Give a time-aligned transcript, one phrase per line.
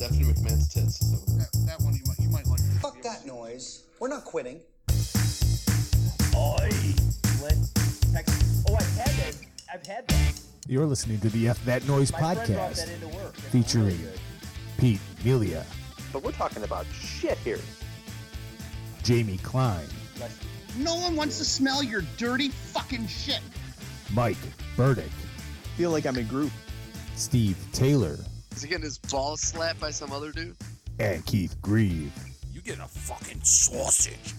[0.00, 0.98] Stephanie McMahon's tits.
[1.10, 2.60] So That, that one you might you might like.
[2.80, 3.84] Fuck that noise.
[3.98, 4.62] We're not quitting.
[6.34, 6.70] Oi!
[8.10, 9.36] Text- Oh, I've had that.
[9.70, 10.40] I've had that.
[10.66, 13.34] You're listening to the F That Noise My friend brought podcast that into work.
[13.36, 14.20] It's featuring really good.
[14.78, 15.66] Pete Melia,
[16.14, 17.58] But we're talking about shit here.
[19.02, 19.84] Jamie Klein,
[20.78, 23.40] No one wants to smell your dirty fucking shit.
[24.14, 24.38] Mike
[24.78, 25.10] Burdick,
[25.76, 26.52] Feel like I'm in group.
[27.16, 28.16] Steve Taylor,
[28.54, 30.56] is he getting his balls slapped by some other dude?
[30.98, 32.12] and Keith Grieve.
[32.52, 34.34] You get a fucking sausage.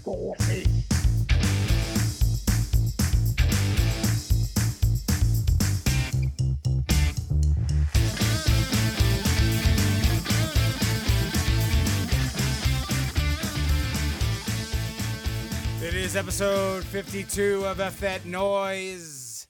[15.84, 19.48] It is episode 52 of F That Noise.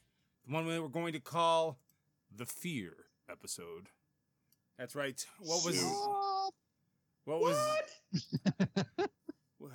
[0.48, 1.78] The one we're going to call
[2.34, 2.94] the Fear
[3.30, 3.90] episode.
[4.82, 5.24] That's right.
[5.38, 5.80] What was.
[7.26, 8.98] What was.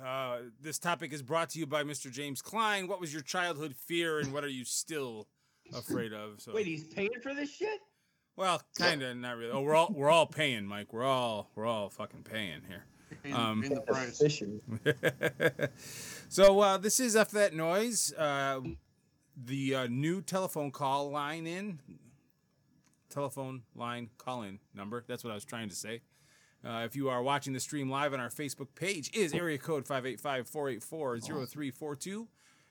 [0.05, 2.11] Uh, this topic is brought to you by Mr.
[2.11, 2.87] James Klein.
[2.87, 5.27] What was your childhood fear and what are you still
[5.73, 6.39] afraid of?
[6.39, 7.79] So, Wait, he's paying for this shit?
[8.35, 9.51] well, kind of, not really.
[9.51, 10.93] Oh, we're all we're all paying, Mike.
[10.93, 12.83] We're all we're all fucking paying here.
[13.23, 14.21] In, Um, in the price.
[16.29, 18.13] so uh, this is F That Noise.
[18.13, 18.61] Uh,
[19.35, 21.79] the uh, new telephone call line in.
[23.17, 25.03] Telephone line call in number.
[25.07, 26.01] That's what I was trying to say.
[26.63, 29.87] Uh, if you are watching the stream live on our Facebook page, is area code
[29.87, 32.27] 585-484-0342.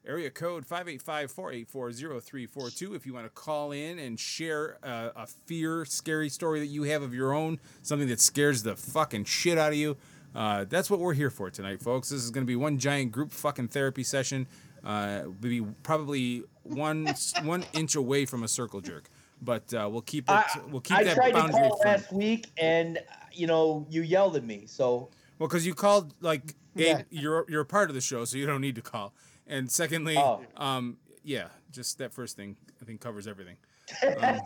[0.06, 2.94] Area code 585-484-0342.
[2.94, 6.84] If you want to call in and share uh, a fear, scary story that you
[6.84, 9.96] have of your own, something that scares the fucking shit out of you,
[10.36, 12.10] uh, that's what we're here for tonight, folks.
[12.10, 14.46] This is going to be one giant group fucking therapy session.
[14.84, 19.10] Uh, we'll be probably one one inch away from a circle jerk,
[19.42, 20.32] but uh, we'll keep it.
[20.32, 21.88] I, we'll keep I that tried to call firm.
[21.92, 22.98] last week, and
[23.32, 24.64] you know you yelled at me.
[24.66, 27.02] So Well, because you called like Yeah.
[27.10, 29.14] you're you're a part of the show, so you don't need to call.
[29.46, 30.42] And secondly, Oh.
[30.56, 33.56] um, yeah, just that first thing I think covers everything.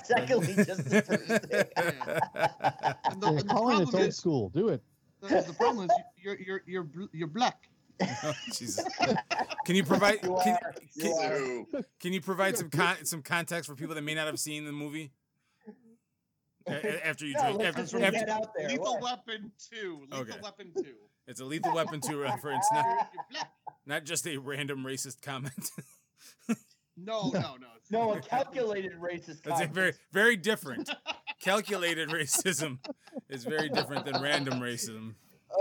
[0.05, 1.65] secondly, just the first thing.
[3.05, 4.49] And the, and the Colin, it's problem old school.
[4.51, 4.83] Do it.
[5.23, 5.91] the, the problem is
[6.23, 7.69] you're you're you're you're black.
[8.25, 8.85] Oh, Jesus.
[9.67, 10.75] Can you provide You can, are.
[10.95, 14.39] You can, can you provide some con- some context for people that may not have
[14.41, 15.13] seen the movie?
[16.67, 18.69] A- a- After you Yeah, drink, let's after, just after, get out there.
[18.69, 19.03] Lethal What?
[19.27, 20.01] Weapon Two.
[20.11, 20.39] Lethal Okay.
[20.43, 20.95] Weapon Two.
[21.27, 22.87] it's a Lethal Weapon 2 reference, not,
[23.87, 25.71] not just a random racist comment.
[26.97, 27.67] No, no, no.
[27.91, 29.43] No, a calculated racist.
[29.43, 30.91] That's a very very different.
[31.41, 32.79] Calculated racism
[33.31, 35.15] is very different than random racism.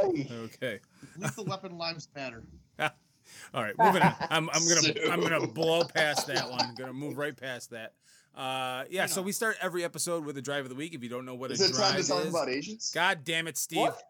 [0.03, 0.27] Oy.
[0.45, 0.79] Okay.
[1.17, 2.43] Lethal Weapon lives matter.
[2.79, 4.15] All right, moving on.
[4.29, 6.61] I'm, I'm gonna So- I'm gonna blow past that one.
[6.61, 7.93] I'm gonna move right past that.
[8.35, 9.05] Uh, yeah.
[9.07, 10.93] So we start every episode with a drive of the week.
[10.93, 12.91] If you don't know what Is a it time drive to talk is, about Asians?
[12.93, 13.79] God damn it, Steve.
[13.79, 14.01] What?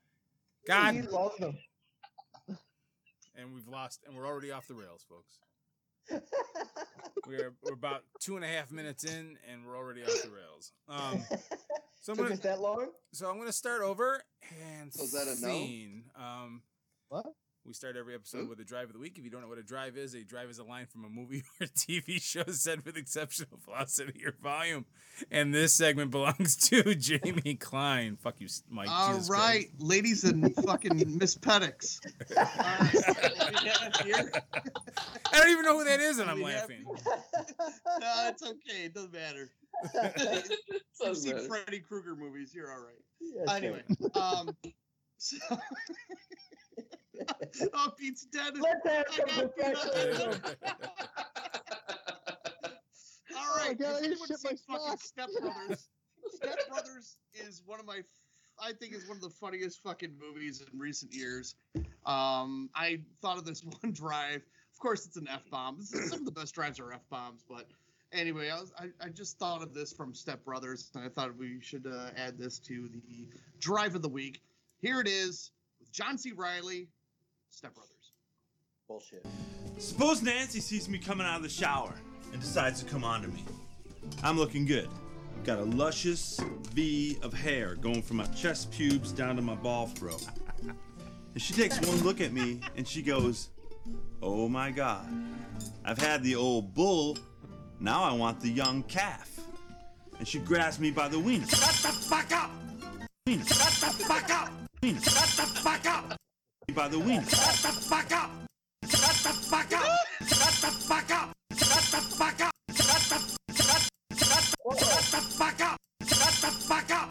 [0.62, 1.58] He God, loves them.
[3.36, 5.40] and we've lost, and we're already off the rails, folks.
[7.28, 10.72] We're we're about two and a half minutes in, and we're already off the rails.
[10.88, 11.24] Um,
[12.02, 12.88] so I'm Took gonna us that long?
[13.14, 14.22] so I'm gonna start over
[14.80, 16.24] and So is that a no?
[16.24, 16.62] Um,
[17.10, 17.26] What?
[17.66, 18.50] We start every episode Hmm?
[18.50, 19.18] with a drive of the week.
[19.20, 21.10] If you don't know what a drive is, a drive is a line from a
[21.10, 24.86] movie or TV show said with exceptional velocity or volume.
[25.30, 28.16] And this segment belongs to Jamie Klein.
[28.16, 28.88] Fuck you, Mike.
[28.90, 32.00] All Jesus right, ladies and fucking Miss Pettix.
[32.36, 34.06] All right.
[34.06, 34.32] Here.
[35.32, 36.86] I don't even know who that is, and I'm laughing.
[36.88, 38.86] No, it's okay.
[38.86, 39.52] It doesn't matter.
[41.04, 41.48] You've seen.
[41.48, 42.54] Freddy Krueger movies.
[42.56, 42.96] You're all right.
[43.22, 43.84] Yes, Anyway,
[44.16, 44.56] um,
[45.20, 45.38] so
[47.74, 48.54] oh, Pete's dead.
[48.60, 50.42] Let's have I some got Pete on professionalism.
[53.38, 55.02] All right, God, I has need to anyone shit my seen fucking sock.
[55.02, 55.90] Step Brothers?
[56.36, 58.02] Step Brothers is one of my,
[58.62, 61.56] I think is one of the funniest fucking movies in recent years.
[62.06, 64.42] Um, I thought of this one drive.
[64.74, 65.82] Of course, it's an f bomb.
[65.82, 67.66] Some of the best drives are f bombs, but
[68.14, 71.36] anyway, I, was, I I just thought of this from Step Brothers, and I thought
[71.38, 73.28] we should uh, add this to the
[73.60, 74.42] drive of the week.
[74.82, 76.32] Here it is with John C.
[76.32, 76.88] Reilly,
[77.50, 78.14] Step Brothers.
[78.88, 79.26] Bullshit.
[79.78, 81.94] Suppose Nancy sees me coming out of the shower
[82.32, 83.44] and decides to come on to me.
[84.24, 84.88] I'm looking good.
[85.36, 86.40] I've got a luscious
[86.74, 90.26] V of hair going from my chest pubes down to my ball throat.
[90.64, 93.50] And she takes one look at me and she goes,
[94.22, 95.08] Oh my god.
[95.84, 97.18] I've had the old bull,
[97.82, 99.40] now I want the young calf.
[100.20, 101.48] And she grabs me by the wiener.
[101.48, 102.52] Shut the fuck up!
[103.28, 103.44] Wiener.
[103.46, 104.59] Shut the fuck up!
[104.82, 105.02] Wiener.
[105.02, 106.16] Shut the fuck up!
[106.74, 107.24] By the wiener.
[107.24, 108.32] Shut the fuck up!
[108.88, 109.98] Shut the fuck up!
[110.22, 111.32] Shut the fuck up!
[111.54, 112.52] Shut the fuck up!
[112.72, 114.44] Shut the shut, shut,
[114.80, 115.78] shut the fuck up!
[116.08, 117.10] Shut the fuck up!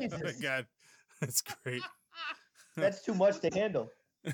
[0.00, 0.66] Oh my god.
[1.20, 1.82] That's great.
[2.76, 3.90] That's too much to handle.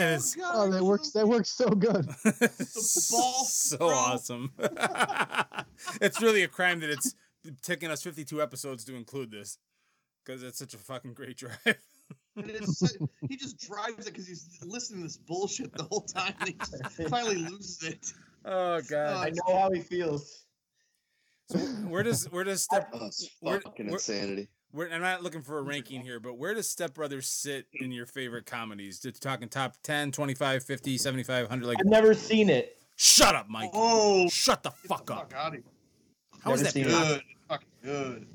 [0.00, 1.10] It's God, Oh, that works.
[1.12, 2.08] That works so good.
[2.24, 3.88] the ball so throw.
[3.90, 4.52] awesome.
[6.00, 7.14] it's really a crime that it's
[7.62, 9.58] taken us 52 episodes to include this
[10.26, 11.56] because it's such a fucking great drive.
[11.64, 16.00] And it's, so- he just drives it because he's listening to this bullshit the whole
[16.02, 16.34] time.
[16.40, 18.12] And he just finally loses it.
[18.48, 19.16] Oh god.
[19.16, 20.44] Uh, I know how he feels.
[21.50, 24.48] So where does where does oh, step Oh, Where- fucking where- insanity.
[24.70, 27.90] where, I'm not looking for a ranking here, but where does Step Brothers sit in
[27.90, 29.00] your favorite comedies?
[29.00, 32.76] Just talking top 10, 25, 50, 75, 100 like I've never seen it.
[32.94, 33.70] Shut up, Mike.
[33.74, 35.34] Oh, Shut the get the fuck up.
[35.36, 35.62] out of here.
[36.40, 36.90] How is Never that seen it.
[36.90, 37.22] Good.
[37.48, 38.26] Fucking good.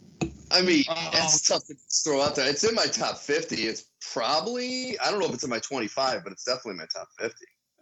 [0.52, 1.56] I mean, it's oh.
[1.56, 2.50] tough to throw out there.
[2.50, 3.56] It's in my top 50.
[3.56, 7.08] It's probably, I don't know if it's in my 25, but it's definitely my top
[7.20, 7.36] 50.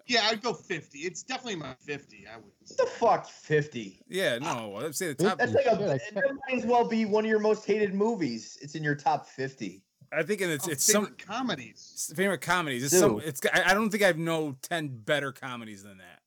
[0.07, 1.00] Yeah, I'd go 50.
[1.00, 2.25] It's definitely my 50.
[2.27, 2.45] I would.
[2.62, 4.01] What the fuck, fifty?
[4.07, 4.77] Yeah, no.
[4.77, 6.00] I'd say the top That's like a.
[6.00, 8.57] Shit, I that might as well be one of your most hated movies.
[8.60, 9.83] It's in your top fifty.
[10.12, 12.12] I think it's Oh, it's favorite some comedies.
[12.16, 12.86] favorite comedies.
[12.86, 16.21] It's some it's I I don't think I've know 10 better comedies than that.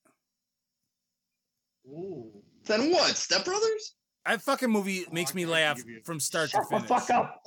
[1.88, 2.30] Ooh.
[2.64, 3.16] Then what?
[3.16, 3.94] Step Brothers?
[4.26, 6.88] That fucking movie Oh, makes me laugh you- from start Shut to the finish.
[6.88, 7.44] fuck up.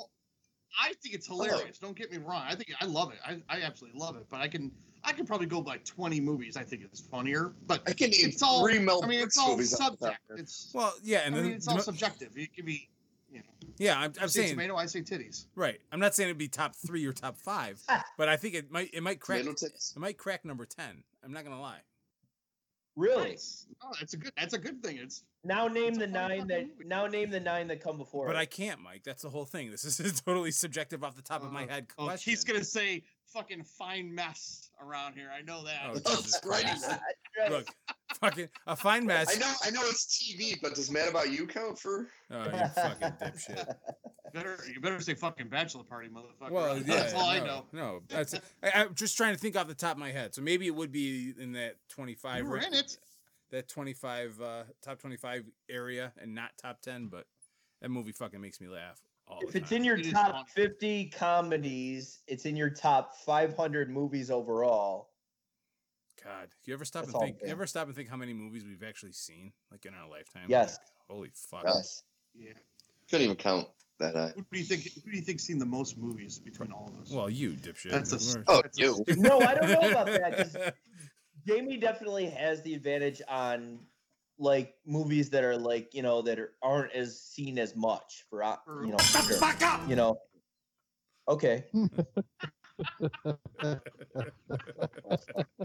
[0.82, 1.78] I think it's hilarious.
[1.78, 2.44] Don't get me wrong.
[2.46, 3.20] I think I love it.
[3.26, 4.26] I, I absolutely love it.
[4.30, 4.72] But I can
[5.06, 6.58] I can probably go by 20 movies.
[6.58, 7.54] I think it's funnier.
[7.68, 8.62] But I can it's all.
[8.66, 10.20] three Mel I mean, it's all movies off the top subject.
[10.26, 10.44] of my head.
[10.44, 10.72] It's.
[10.74, 12.30] Well, yeah, and I mean, it's all subjective.
[12.36, 12.90] It could be.
[13.32, 13.46] You know,
[13.78, 14.76] yeah, I'm, I'm say saying tomato.
[14.76, 15.46] I say titties.
[15.56, 15.80] right.
[15.92, 17.82] I'm not saying it'd be top three or top five,
[18.18, 19.94] but I think it might it might crack Tomato tits.
[19.96, 21.04] it might crack number ten.
[21.24, 21.80] I'm not gonna lie.
[22.96, 23.32] Really?
[23.32, 23.68] Nice.
[23.84, 24.32] Oh, that's a good.
[24.38, 24.98] That's a good thing.
[24.98, 25.24] It's.
[25.44, 26.62] Now name the nine that.
[26.62, 26.86] movie.
[26.86, 28.26] Now name the nine that come before.
[28.28, 28.40] But it.
[28.40, 29.04] I can't, Mike.
[29.04, 29.70] That's the whole thing.
[29.70, 32.32] This is a totally subjective off the top of my Uh, head Oh, question.
[32.32, 35.30] he's gonna say fucking fine mess around here.
[35.36, 35.82] I know that.
[36.06, 36.40] Oh, Jesus.
[36.44, 36.90] Christ.
[37.50, 37.68] Look,
[38.16, 39.36] fucking a fine mess.
[39.36, 42.08] I know, I know it's TV, but does Mad About You count for?
[42.32, 43.76] Oh, you fucking dipshit.
[44.34, 46.52] better you better say fucking bachelor party, motherfucker.
[46.52, 47.66] Well, yeah, that's all no, I know.
[47.72, 48.34] No, that's
[48.64, 50.34] I, I'm just trying to think off the top of my head.
[50.36, 52.98] So maybe it would be in that 25 You were in it.
[53.52, 57.26] that 25 uh top 25 area and not top 10, but
[57.82, 59.78] that movie fucking makes me laugh all If the it's time.
[59.78, 65.10] in your It is top 50 comedies, it's in your top 500 movies overall.
[66.26, 67.38] God, you ever stop That's and think?
[67.44, 70.46] You ever stop and think how many movies we've actually seen, like in our lifetime?
[70.48, 70.72] Yes.
[70.80, 70.88] Like,
[71.18, 71.64] holy fuck.
[71.66, 72.04] Yes.
[72.34, 72.54] Yeah.
[73.10, 73.68] Couldn't even count
[74.00, 74.32] that high.
[74.36, 74.82] Who do you think?
[75.06, 77.12] Who do you think's seen the most movies between all of us?
[77.12, 77.92] Well, you dipshit.
[77.92, 79.06] That's a- Oh, That's a- you.
[79.18, 80.76] No, I don't know about that.
[81.48, 83.80] Jamie definitely has the advantage on
[84.40, 88.44] like movies that are like you know that are, aren't as seen as much for
[88.44, 89.88] uh, you know Shut the fuck up!
[89.88, 90.18] you know.
[91.30, 91.66] Okay,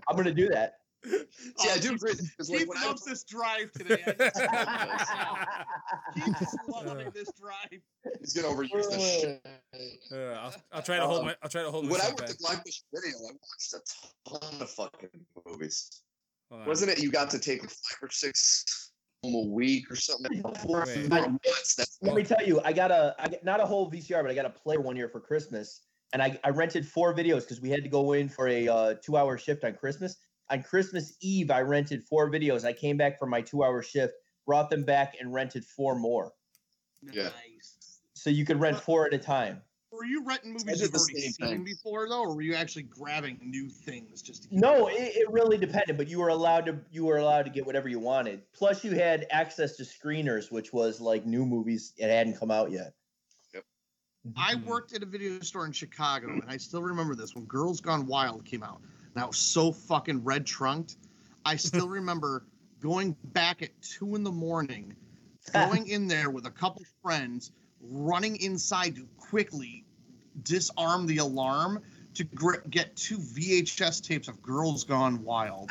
[0.08, 0.74] I'm gonna do that.
[1.64, 2.12] Yeah, I do agree.
[2.12, 4.02] Because like when I loves this drive today.
[4.06, 5.38] I just can't help.
[6.38, 7.80] Keith's loving this drive.
[8.20, 9.46] he's gonna overuse this shit.
[10.12, 11.36] Uh, I'll, I'll try to hold Um, my.
[11.42, 12.30] I'll try to hold When I myself worked back.
[12.30, 13.80] at Blackfish Video, I watched a
[14.50, 15.08] ton of fucking
[15.46, 16.02] movies.
[16.50, 16.68] Hold on.
[16.68, 17.00] Wasn't it?
[17.02, 18.90] You got to take five or six
[19.22, 20.42] home a week or something.
[20.42, 21.08] Wait.
[21.08, 24.20] Months, that's Let me tell you, I got a I got, not a whole VCR,
[24.22, 27.40] but I got a player one year for Christmas, and I, I rented four videos
[27.40, 30.16] because we had to go in for a uh, two hour shift on Christmas.
[30.50, 32.64] On Christmas Eve, I rented four videos.
[32.64, 34.14] I came back from my two hour shift,
[34.46, 36.32] brought them back, and rented four more.
[37.02, 37.24] Yeah.
[37.24, 38.00] Nice.
[38.14, 39.62] So you could rent four at a time.
[39.92, 41.64] Were you renting movies you've already seen thing.
[41.64, 45.30] before though, or were you actually grabbing new things just to keep No, it, it
[45.30, 48.42] really depended, but you were allowed to you were allowed to get whatever you wanted.
[48.52, 51.92] Plus, you had access to screeners, which was like new movies.
[51.98, 52.94] that hadn't come out yet.
[54.36, 54.68] I mm-hmm.
[54.68, 58.06] worked at a video store in Chicago, and I still remember this when Girls Gone
[58.06, 58.80] Wild came out.
[59.14, 60.96] And I was so fucking red trunked.
[61.44, 62.44] I still remember
[62.80, 64.94] going back at two in the morning,
[65.52, 69.84] going in there with a couple friends, running inside to quickly
[70.42, 71.80] disarm the alarm
[72.20, 75.70] to gr- get two VHS tapes of Girls Gone Wild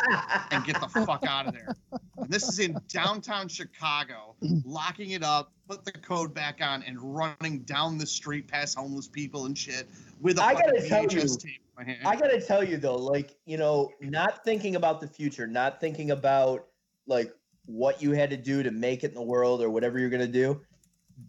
[0.49, 1.75] and get the fuck out of there.
[2.17, 6.99] And this is in downtown Chicago, locking it up, put the code back on, and
[6.99, 9.87] running down the street past homeless people and shit
[10.19, 11.99] with a I gotta tell VHS you, tape in my hand.
[12.03, 16.09] I gotta tell you though, like you know, not thinking about the future, not thinking
[16.09, 16.65] about
[17.05, 17.31] like
[17.65, 20.27] what you had to do to make it in the world or whatever you're gonna
[20.27, 20.59] do.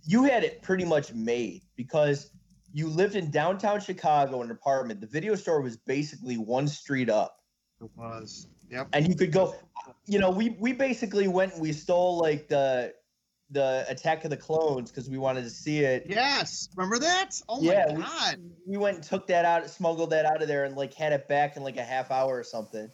[0.04, 2.30] You had it pretty much made because
[2.72, 5.00] you lived in downtown Chicago in an apartment.
[5.00, 7.36] The video store was basically one street up.
[7.82, 8.46] it was.
[8.70, 8.88] Yep.
[8.92, 9.56] and you could go
[10.06, 12.94] you know we we basically went and we stole like the
[13.50, 16.68] the attack of the clones because we wanted to see it Yes.
[16.76, 17.30] Remember that?
[17.48, 18.36] Oh Yeah, my we- god.
[18.64, 21.26] we went and took that out smuggled that out of there and like had it
[21.26, 22.88] back in like a half hour or something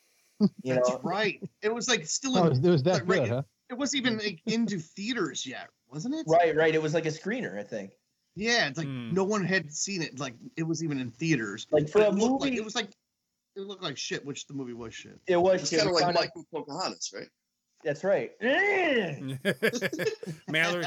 [0.40, 1.42] you That's know right.
[1.60, 3.42] It was like still Oh, in, it was that right, good, huh?
[3.68, 6.24] it wasn't even like, into theaters yet, wasn't it?
[6.26, 7.90] right right it was like a screener i think
[8.38, 9.12] Yeah, it's like Hmm.
[9.12, 10.18] no one had seen it.
[10.20, 11.66] Like it was even in theaters.
[11.72, 12.90] Like for But a it looked like movie, it was like
[13.56, 15.18] it looked like shit, which the movie was shit.
[15.26, 15.80] it was It's shit.
[15.80, 17.28] kind of We like found out- Pocahontas, right?
[17.84, 18.30] That's right.
[20.48, 20.84] Mallory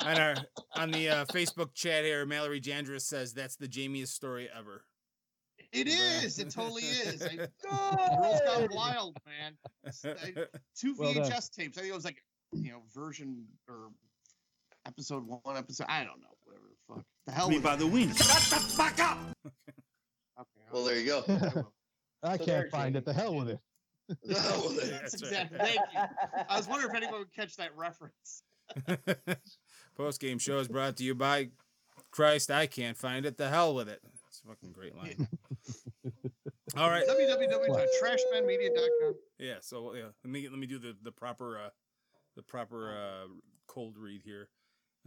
[0.00, 0.34] on our
[0.76, 4.84] on the uh, Facebook chat here, Mallory Jandris says that's the Jamiest story ever.
[5.72, 6.38] It is.
[6.38, 7.22] It totally is.
[7.22, 9.56] I, Girls Gone Wild, man.
[10.04, 10.44] I-
[10.78, 11.12] two Well.
[11.14, 11.76] VHS tapes.
[11.78, 13.90] I think it was like you know version or
[14.86, 15.86] episode one, episode.
[15.88, 16.28] I don't know.
[16.86, 17.04] Whatever the fuck.
[17.26, 17.48] The hell.
[17.48, 17.78] Me with by it.
[17.78, 18.16] the wings.
[18.18, 19.18] Shut the fuck up!
[19.46, 21.24] Okay, Well, there you go.
[21.28, 21.72] I will.
[22.22, 23.04] I So there, can't find it.
[23.04, 23.58] The hell with it.
[24.08, 24.16] Well,
[24.70, 25.32] there- That's That's right.
[25.32, 25.58] exactly.
[25.58, 26.00] Thank you.
[26.48, 28.42] I was wondering if anyone would catch that reference.
[29.96, 31.50] Post game show is brought to you by
[32.10, 32.50] Christ.
[32.50, 33.36] I can't find it.
[33.38, 34.00] The hell with it.
[34.28, 35.28] It's a fucking great line.
[36.76, 37.04] All right.
[37.06, 39.14] www.trashmanmedia.com.
[39.38, 39.54] Yeah.
[39.60, 41.68] So yeah, let me let me do the the proper uh
[42.36, 43.26] the proper uh
[43.68, 44.48] cold read here.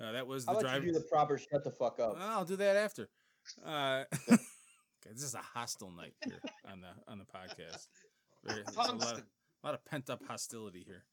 [0.01, 0.85] Uh, that was the How about drive.
[0.85, 2.17] you do the proper shut the fuck up?
[2.19, 3.09] I'll do that after.
[3.65, 4.37] Uh, okay,
[5.11, 7.87] this is a hostile night here on the on the podcast.
[8.45, 9.23] Very, a lot of, a
[9.65, 11.03] lot of pent up hostility here.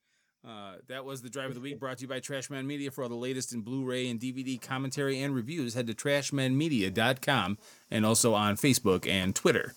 [0.47, 2.91] Uh, that was the drive of the week brought to you by Trashman Media.
[2.91, 7.59] For all the latest in Blu-ray and DVD commentary and reviews, head to trashmanmedia.com
[7.91, 9.75] and also on Facebook and Twitter.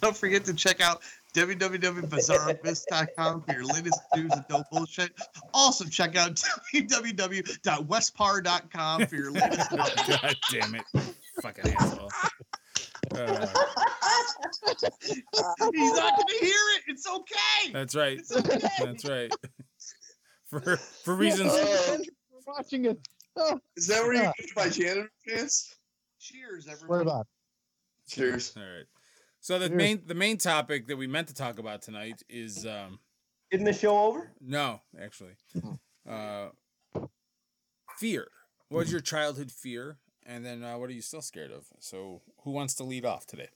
[0.00, 1.02] Don't forget to check out
[1.36, 5.10] www.bizarroabyss.com for your latest news and no bullshit.
[5.52, 6.42] Also, check out
[6.74, 9.90] www.westpar.com for your latest news.
[10.08, 10.84] God damn it,
[11.42, 12.08] fucking asshole.
[13.14, 13.46] Uh,
[15.72, 16.82] He's not going to hear it.
[16.88, 17.70] It's okay.
[17.72, 18.18] that's right.
[18.34, 18.58] Okay.
[18.80, 19.32] That's right.
[20.48, 21.50] For for reasons.
[21.52, 21.98] We're
[22.46, 22.96] watching it.
[23.36, 24.30] Oh, is that where you Yeah.
[24.40, 25.74] moved my janitor pants?
[26.20, 27.26] Cheers, what about?
[28.08, 28.52] Cheers.
[28.56, 28.86] All right.
[29.46, 32.66] So the Here's- main the main topic that we meant to talk about tonight is
[32.66, 32.98] um
[33.52, 34.32] Isn't the show over?
[34.40, 35.36] no, actually.
[36.04, 36.48] Uh
[37.96, 38.26] fear.
[38.70, 39.98] was your childhood fear?
[40.26, 41.64] And then uh, what are you still scared of?
[41.78, 43.48] So who wants to lead off today?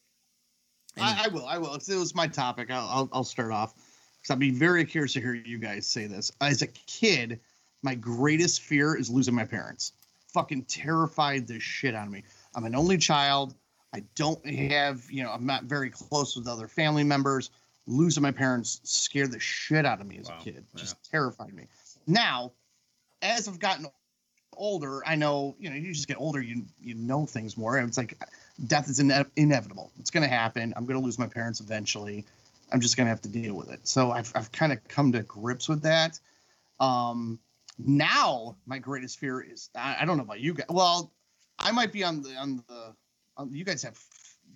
[0.96, 1.44] I, I will.
[1.44, 1.74] I will.
[1.74, 5.14] If it was my topic, I'll, I'll, I'll start off because I'd be very curious
[5.14, 6.30] to hear you guys say this.
[6.40, 7.40] As a kid,
[7.82, 9.92] my greatest fear is losing my parents.
[10.32, 12.22] Fucking terrified the shit out of me.
[12.54, 13.56] I'm an only child.
[13.92, 17.50] I don't have, you know, I'm not very close with other family members.
[17.86, 20.64] Losing my parents scared the shit out of me as Wow, a kid.
[20.76, 21.66] Just terrified me.
[22.06, 22.52] Now,
[23.20, 23.86] as I've gotten
[24.56, 27.78] older, I know, you know, you just get older, you you know things more.
[27.78, 28.16] And it's like
[28.66, 29.90] death is ine- inevitable.
[29.98, 30.72] It's going to happen.
[30.76, 32.24] I'm going to lose my parents eventually.
[32.72, 33.80] I'm just going to have to deal with it.
[33.88, 36.20] So I've, I've kind of come to grips with that.
[36.78, 37.40] Um,
[37.78, 40.66] now my greatest fear is I, I don't know about you guys.
[40.68, 41.10] Well,
[41.58, 42.94] I might be on the on the
[43.50, 43.98] you guys have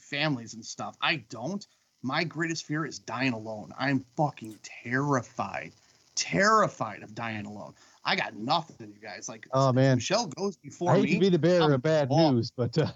[0.01, 0.97] families and stuff.
[1.01, 1.67] I don't.
[2.03, 3.73] My greatest fear is dying alone.
[3.79, 5.73] I'm fucking terrified,
[6.15, 7.75] terrified of dying alone.
[8.05, 9.29] I got nothing, you guys.
[9.29, 10.99] Like, Oh man, Michelle goes before me.
[10.99, 11.15] I hate me.
[11.15, 12.35] to be the bearer I'm of bad off.
[12.35, 12.89] news, but uh,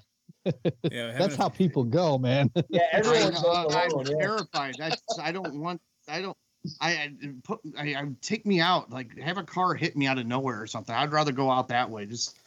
[0.93, 2.51] Yeah, that's how people go, man.
[2.69, 4.01] Yeah, I, everyone goes am.
[4.07, 4.15] Yeah.
[4.21, 4.75] terrified.
[4.79, 5.81] That's I don't want.
[6.09, 6.37] I don't.
[6.81, 7.13] I, I
[7.45, 7.61] put.
[7.79, 8.91] I, I take me out.
[8.91, 10.95] Like have a car hit me out of nowhere or something.
[10.95, 12.05] I'd rather go out that way.
[12.07, 12.39] Just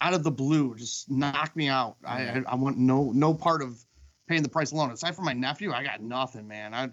[0.00, 0.74] out of the blue.
[0.76, 1.96] Just knock me out.
[2.04, 3.84] I I, I want no no part of
[4.28, 4.90] paying the price alone.
[4.90, 6.72] Aside from my nephew, I got nothing, man.
[6.74, 6.88] I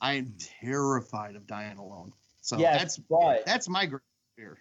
[0.00, 0.32] I am hmm.
[0.60, 2.12] terrified of dying alone.
[2.42, 4.02] So yes, that's but that's my great
[4.36, 4.58] fear.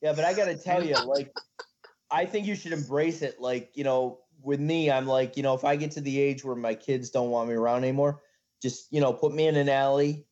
[0.00, 1.32] yeah, but I gotta tell you, like,
[2.10, 3.40] I think you should embrace it.
[3.40, 6.44] Like, you know, with me, I'm like, you know, if I get to the age
[6.44, 8.22] where my kids don't want me around anymore,
[8.62, 10.26] just you know, put me in an alley.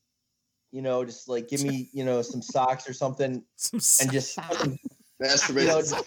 [0.71, 4.39] You know, just like give me, you know, some socks or something, Some and just
[5.23, 6.05] you know, Masturbation.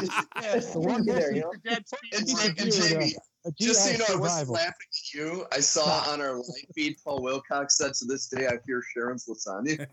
[0.00, 1.32] just, just The one there.
[1.34, 3.14] You know, And, He's a and uh, Jamie,
[3.60, 5.46] just so you know, I wasn't laughing at you.
[5.52, 9.26] I saw on our live feed Paul Wilcox said to this day, I fear Sharon's
[9.26, 9.86] lasagna.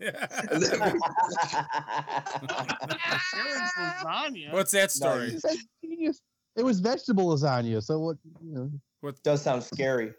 [3.30, 4.52] Sharon's lasagna.
[4.52, 5.28] What's that story?
[5.28, 6.20] It's like genius.
[6.56, 8.16] It was vegetable lasagna, so what?
[8.42, 8.70] You
[9.02, 10.12] know, does sound scary.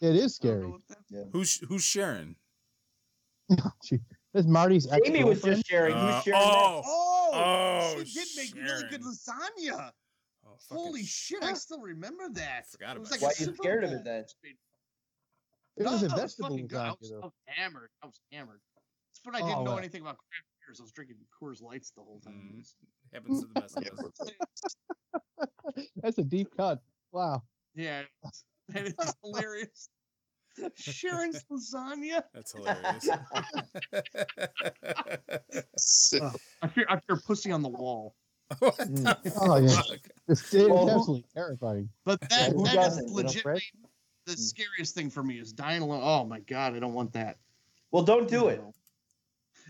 [0.00, 0.62] it is scary.
[0.62, 0.80] know what
[1.10, 2.36] that- Who's who's Sharon?
[4.36, 5.94] She- That's Marty's ex Jamie was just sharing.
[5.94, 6.40] Uh, Who's sharing?
[6.42, 7.30] oh, Oh,
[7.98, 9.90] Oh, she did make really good lasagna.
[10.46, 12.68] oh, Holy shit, I still remember that.
[12.70, 14.24] Forgot It was about like Why are you scared of it then?
[15.78, 16.78] It was a No, it vegetable fucking good.
[16.78, 17.32] I was, though.
[17.46, 17.90] Hammered.
[18.02, 18.60] I was hammered.
[19.12, 19.76] It's when I didn't Oh, know wow.
[19.78, 20.80] anything about craft beers.
[20.80, 22.34] I was drinking Coors Lights the whole time.
[22.62, 22.74] Mhm.
[23.12, 23.84] happens to the best of
[25.78, 25.88] us.
[25.96, 26.82] That's a deep cut.
[27.12, 27.42] Wow.
[27.74, 28.02] Yeah,
[28.68, 29.88] that is hilarious.
[30.76, 32.22] Sharon's lasagna.
[32.34, 33.08] That's hilarious.
[36.62, 38.14] I fear, I fear pussy on the wall.
[38.52, 39.02] Mm.
[39.24, 39.68] the Oh, yeah.
[39.70, 39.98] fuck?
[40.28, 41.88] It's, it's Well, absolutely terrifying.
[42.04, 43.62] But that, who that doesn't, is you know, legitimately
[44.26, 46.00] the scariest thing for me is dying alone.
[46.04, 47.38] Oh my god, I don't want that.
[47.90, 48.60] Well, don't do it.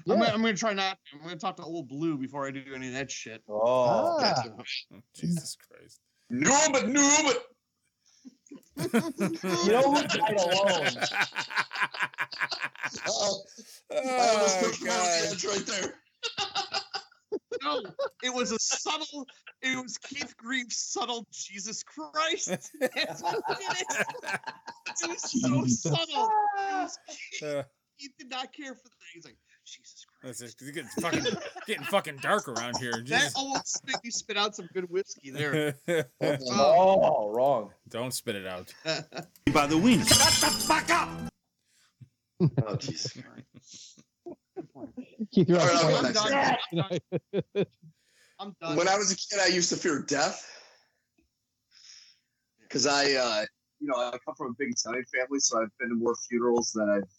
[0.07, 0.99] I'm, gonna, I'm gonna try not.
[1.15, 3.43] I'm gonna talk to old Blue before I do any of that shit.
[3.49, 4.43] Oh, Ah.
[5.15, 6.01] Jesus Christ.
[6.29, 7.45] No, but no, but
[8.51, 8.59] you
[9.73, 10.89] know who died alone?
[13.09, 13.43] oh,
[13.91, 15.45] I Oh, almost took God.
[15.45, 15.95] right there.
[17.63, 17.83] No,
[18.23, 19.27] it was a subtle.
[19.63, 22.49] It was Keith Grieve's subtle Jesus Christ.
[22.49, 24.41] That's what did it.
[25.03, 26.31] It was so subtle.
[26.59, 26.99] It was-
[27.43, 27.63] Uh,
[27.97, 29.07] he did not care for that.
[29.15, 29.37] He's like
[29.67, 30.43] Jesus Christ.
[30.43, 30.55] it.
[30.61, 31.25] It's getting fucking,
[31.67, 32.93] getting fucking dark around here.
[32.93, 33.35] That Jesus.
[33.37, 35.75] almost made me spit out some good whiskey there.
[36.51, 37.71] Oh, wrong.
[37.89, 38.73] Don't spit it out.
[39.53, 40.09] By the wings.
[40.09, 41.09] Shut the fuck up!
[42.67, 43.13] Oh, Jesus.
[45.33, 46.03] Keith, you're All right, I'll go point.
[46.05, 46.19] next.
[46.19, 46.59] I'm done.
[46.73, 47.01] I'm
[47.55, 47.67] done.
[48.39, 48.77] I'm done.
[48.77, 50.45] When I was a kid, I used to fear death
[52.63, 53.45] because I, uh,
[53.81, 56.73] you know, I come from a big Italian family, so I've been to more funerals
[56.73, 57.11] than I've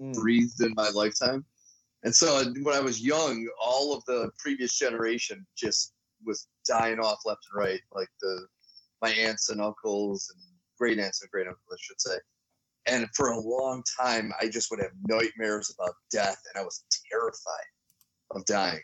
[0.00, 0.12] Mm.
[0.12, 1.44] breathed in my lifetime.
[2.04, 5.94] And so when I was young, all of the previous generation just
[6.24, 8.46] was dying off left and right, like the
[9.02, 10.42] my aunts and uncles and
[10.78, 12.16] great aunts and great uncles, I should say.
[12.86, 16.84] And for a long time, I just would have nightmares about death, and I was
[17.10, 17.70] terrified
[18.30, 18.80] of dying.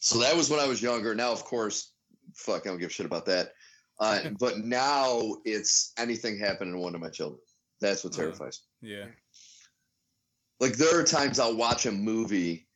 [0.00, 1.14] So that was when I was younger.
[1.14, 1.92] Now, of course,
[2.34, 3.52] fuck, I don't give a shit about that.
[4.00, 7.40] Uh, but now it's anything happening to one of my children.
[7.80, 8.16] That's what Uh.
[8.16, 9.06] terrifies me Yeah.
[10.62, 12.66] Like there are times I'll watch a movie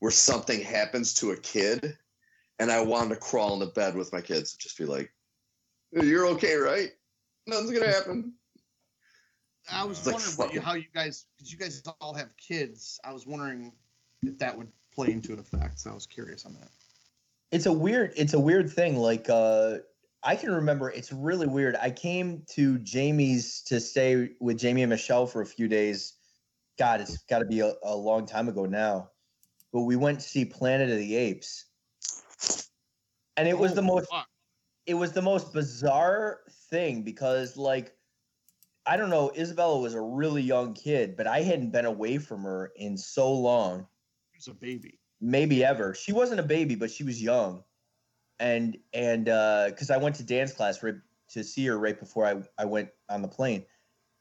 [0.00, 1.96] where something happens to a kid
[2.58, 5.10] and I want to crawl into bed with my kids and just be like,
[5.92, 6.90] You're okay, right?
[7.46, 8.34] Nothing's gonna happen.
[9.72, 12.36] I was It's like wondering what you, how you guys, because you guys all have
[12.36, 13.00] kids.
[13.04, 13.72] I was wondering
[14.22, 15.80] if that would play into an effect.
[15.80, 16.68] So I was curious on that.
[17.52, 19.78] it's a weird it's a weird thing like uh
[20.22, 24.90] i can remember it's really weird i came to jamie's to stay with jamie and
[24.90, 26.12] michelle for a few days
[26.78, 29.10] god it's got to be a, a long time ago now
[29.72, 31.66] but we went to see planet of the apes.
[33.36, 34.08] And it was the most
[34.86, 37.94] it was the most bizarre thing because like
[38.86, 42.42] i don't know isabella was a really young kid but i hadn't been away from
[42.42, 43.86] her in so long.
[44.32, 44.98] She was a baby.
[45.20, 45.94] maybe ever.
[45.94, 47.62] She wasn't a baby, but she was young,
[48.38, 50.96] and and uh, because I went to dance class right
[51.30, 53.64] to see her right before I I went on the plane,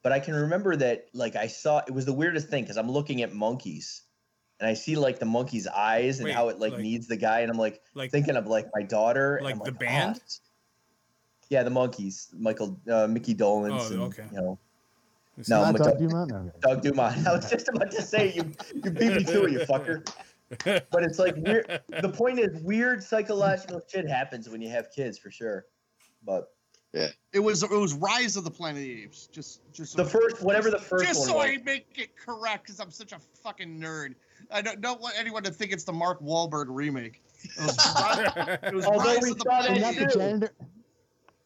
[0.04, 2.90] but I can remember that like I saw it was the weirdest thing because I'm
[2.92, 4.04] looking at monkeys,
[4.60, 7.18] and I see like the monkey's eyes and Wait, how it like, like- needs the
[7.18, 10.22] guy, and I'm like Like, thinking of like my daughter, and Like the "Ah." band?
[11.50, 14.26] Yeah, the monkeys, Michael, uh, Mickey Dolenz, Oh, and, okay.
[14.32, 14.60] you know,
[15.38, 16.32] it's No, not- Not Doug the- Dumont?
[16.32, 16.58] Okay.
[16.62, 17.28] Doug Dumont.
[17.28, 20.08] I was just about to say you you beat me to it, you fucker.
[20.92, 21.82] But it's like weird.
[22.02, 25.66] The point is, weird psychological shit happens when you have kids, for sure.
[26.26, 26.52] But
[26.94, 29.28] It was it was Rise of the Planet of the Apes.
[29.28, 31.46] Just just the first, whatever the first just one so was.
[31.50, 34.16] I make it correct, because I'm such a fucking nerd.
[34.50, 37.22] I don't, don't want anyone to think it's the Mark Wahlberg remake.
[37.44, 37.78] It was,
[38.64, 40.14] it was Although Rise we of the saw Planet not of the the Apes.
[40.14, 40.20] too.
[40.20, 40.52] janitor.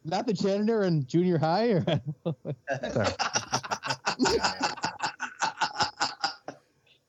[0.06, 1.84] Not the janitor in junior high, or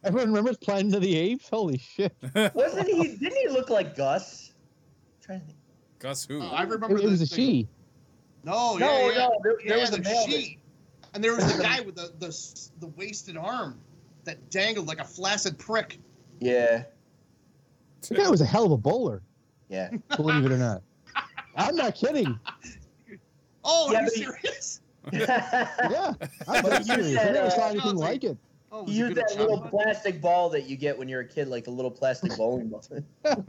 [0.04, 1.48] everyone remembers Planet of the Apes.
[1.48, 2.14] Holy shit!
[2.54, 3.16] Wasn't he?
[3.16, 4.52] Didn't he look like Gus?
[4.52, 5.58] I'm trying to think.
[5.98, 6.42] Gus who?
[6.42, 7.68] Oh, I It, remember it was a the- she.
[8.44, 9.18] No, no, yeah, yeah.
[9.18, 10.26] no, there, there Yeah, was a the male.
[10.26, 10.58] sheet.
[11.14, 13.80] And there was the guy with the, the the wasted arm
[14.24, 15.98] that dangled like a flaccid prick.
[16.40, 16.84] Yeah,
[18.08, 19.22] The guy was a hell of a bowler.
[19.68, 19.90] yeah.
[20.16, 20.82] Believe it or not.
[21.56, 22.38] I'm not kidding.
[23.64, 24.80] Oh, Yeah, are you but he- serious?
[25.12, 26.12] Yeah,
[26.48, 27.18] I'm But dead you serious.
[27.20, 28.38] I never uh, saw anything Sounds like- like it.
[28.72, 29.70] Oh, was He he used that little shot?
[29.70, 32.82] plastic ball that you get when you're a kid, like a little plastic bowling ball.
[33.24, 33.44] Oh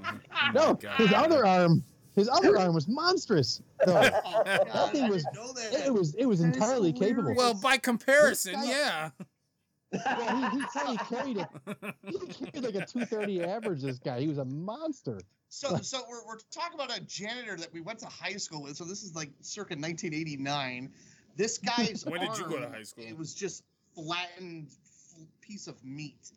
[0.53, 1.83] No, my his other arm,
[2.15, 3.61] his other arm was monstrous.
[3.85, 3.93] though.
[4.45, 5.83] That thing was- that.
[5.85, 7.15] it was it was That is entirely hilarious.
[7.17, 7.35] capable.
[7.35, 9.09] Well, by comparison, This guy- yeah.
[9.93, 11.47] Yeah, he, he probably carried it.
[12.35, 13.81] He carried like a 230 average.
[13.81, 15.19] This guy, he was a monster.
[15.47, 18.75] So, so we're, we're talking about a janitor that we went to high school with.
[18.75, 20.91] So this is like circa 1989.
[21.37, 23.05] This guy's When did you go to arm, high school?
[23.07, 23.63] It was just
[23.95, 26.31] flattened f- piece of meat,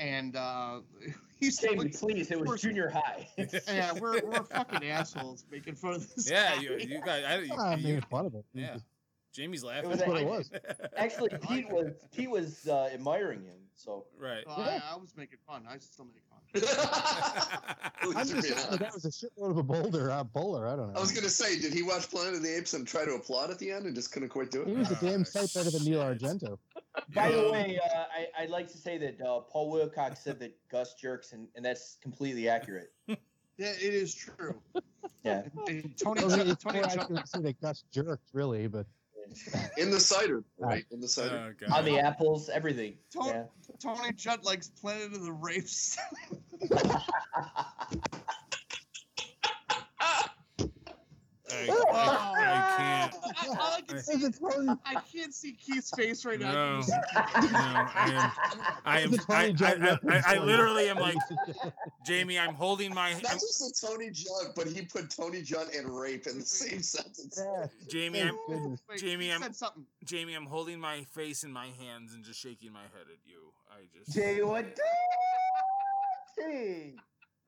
[0.00, 0.80] and uh,
[1.38, 3.28] he's Jamie, please, it was course- junior high.
[3.68, 6.28] yeah, we're we're fucking assholes making fun of this.
[6.28, 6.62] Yeah, guy.
[6.62, 7.24] you, you guys.
[7.28, 8.44] I, you, I'm you- making fun of it.
[8.54, 8.78] yeah.
[9.32, 9.90] Jamie's It laughing.
[9.90, 10.50] was That's what it was.
[10.96, 13.58] Actually, Pete was Pete was uh, admiring him.
[13.76, 14.42] So right.
[14.44, 15.62] So I, I was making fun.
[15.70, 16.29] I still make fun.
[16.54, 20.66] I'm just saying that was a shitload of a boulder, a bowler.
[20.66, 20.98] I don't know.
[20.98, 23.50] I was gonna say, did he watch Planet of the Apes and try to applaud
[23.50, 24.68] at the end and just couldn't quite do it?
[24.68, 26.00] He was a damn sight better than Neil.
[26.00, 26.58] Argento.
[27.14, 30.56] By the way, uh, I, I'd like to say that uh, Paul Wilcox said that
[30.70, 32.92] Gus jerks, and, and that's completely accurate.
[33.58, 34.54] Yeah, it is true.
[35.22, 35.42] Yeah.
[35.68, 37.60] And Tony, Well, I mean, it's Tony, more accurate to say that
[39.30, 40.66] Gus jerked, really, but In the cider, ah.
[40.66, 40.84] right?
[40.90, 41.56] In the cider.
[41.68, 42.94] Oh, On the apples, everything.
[43.12, 43.44] Tony, Yeah.
[43.78, 45.96] Tony Judd likes Planet of the Rapes.
[51.52, 51.84] I, Oh.
[51.92, 53.14] I, I can't.
[53.36, 54.40] I, all I can see is
[54.84, 56.52] I can't see Keith's face right now.
[56.52, 56.56] No.
[56.56, 56.92] Can you see
[57.40, 57.58] Keith's No.
[57.58, 58.70] I am.
[58.84, 59.14] I am.
[59.14, 61.16] It's a I, Tony Judd I, I, I, I literally am like,
[62.06, 62.38] Jamie.
[62.38, 63.12] I'm holding my.
[63.12, 66.82] Not just a Tony Judd, but he put Tony Judd and rape in the same
[66.82, 67.40] sentence.
[67.42, 67.66] Yeah.
[67.88, 68.80] Jamie, I'm, goodness.
[68.88, 69.84] Wait, Jamie, I'm- something.
[70.04, 70.34] Jamie.
[70.34, 73.52] I'm holding my face in my hands and just shaking my head at you.
[73.70, 74.16] I just.
[74.16, 74.66] Jay, what?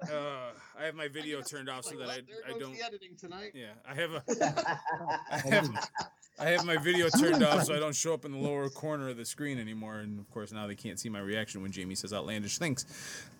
[0.06, 0.14] Hey.
[0.14, 2.26] Uh, I have my video turned off so that I, what?
[2.26, 2.74] There I goes don't.
[2.76, 3.52] the editing tonight.
[3.54, 4.22] Yeah, I have a.
[5.30, 5.90] I have,
[6.38, 9.08] I have my video turned off so I don't show up in the lower corner
[9.10, 9.96] of the screen anymore.
[9.96, 12.84] And of course, now they can't see my reaction when Jamie says outlandish things.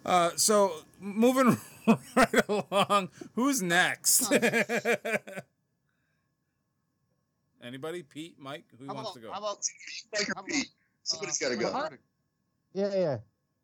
[0.05, 1.57] Uh, so, moving
[2.17, 4.33] right along, who's next?
[7.63, 8.03] Anybody?
[8.03, 8.35] Pete?
[8.39, 8.65] Mike?
[8.79, 9.33] Who How wants about, to go?
[9.33, 9.59] how about,
[10.13, 10.69] Like a how about Pete.
[11.05, 11.89] Somebody's uh, got to go.
[12.75, 13.19] Yeah, yeah.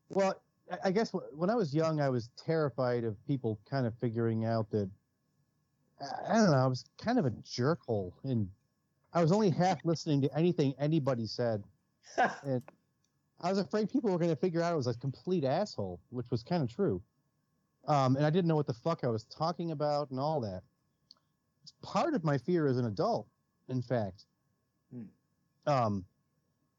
[0.08, 0.40] Well,
[0.85, 4.70] I- guess when I was young, I was terrified of people kind of figuring out
[4.70, 4.90] that
[6.00, 6.57] I- don't know.
[6.57, 8.48] I was kind of a jerkhole, and
[9.12, 11.64] I was only half listening to anything anybody said,
[12.44, 12.62] and
[13.40, 16.31] I was afraid people were going to figure out I was a complete asshole, which
[16.31, 17.02] was kind of true.
[17.87, 20.62] Um, and I didn't know what the fuck I was talking about and all that.
[21.62, 23.28] It's part of my fear as an adult,
[23.68, 24.26] in fact.
[25.66, 26.04] Um,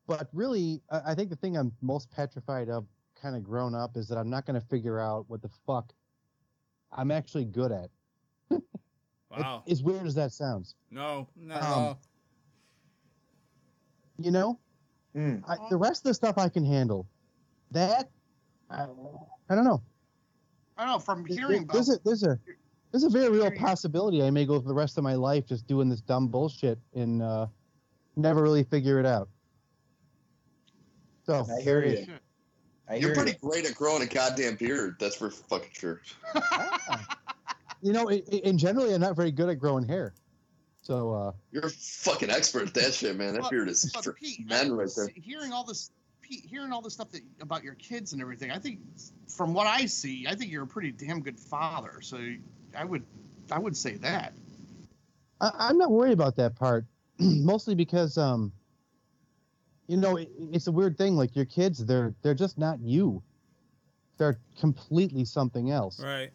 [0.08, 2.86] but really, I I think the thing I'm most petrified of,
[3.22, 5.94] kind of grown up, is that I'm not going to figure out what the fuck
[6.92, 7.90] I'm actually good at.
[9.32, 9.62] Wow.
[9.70, 11.56] As weird as that sounds, No, no.
[11.60, 11.98] Um,
[14.18, 14.60] you know,
[15.16, 15.44] Mm.
[15.48, 17.08] I, the rest of the stuff I can handle.
[17.72, 18.10] That,
[18.70, 19.82] I, I don't know.
[20.78, 21.00] I don't know.
[21.00, 22.40] From There- hearing about there's a there's a
[22.92, 25.68] there's a very real possibility I may go for the rest of my life just
[25.68, 27.48] doing this dumb bullshit and uh,
[28.16, 29.30] never really figure it out.
[31.26, 32.14] So I hear it you.
[32.90, 32.96] Is.
[32.96, 33.04] Shit.
[33.04, 34.96] I You're hear pretty great at growing a goddamn beard.
[35.00, 36.02] That's for fucking sure.
[37.82, 40.14] You know, i- i- in generally, I'm not very good at growing hair.
[40.82, 43.34] So uh, You're a fucking expert at that shit, man.
[43.36, 45.08] That But- beard is but for Pete, men I- right there.
[45.16, 48.58] Hearing all this, Pete, hearing all this stuff that, about your kids and everything, I
[48.60, 48.80] think,
[49.30, 52.02] from what I see, I think you're a pretty damn good father.
[52.02, 52.18] So
[52.76, 53.04] I would,
[53.50, 54.34] I would say that.
[55.40, 56.86] I, I'm not worried about that part,
[57.18, 58.52] mostly because um,
[59.90, 61.16] you know, it, it's a weird thing.
[61.16, 63.24] Like your kids, they're they're just not you.
[64.18, 66.00] They're completely something else.
[66.00, 66.30] Right.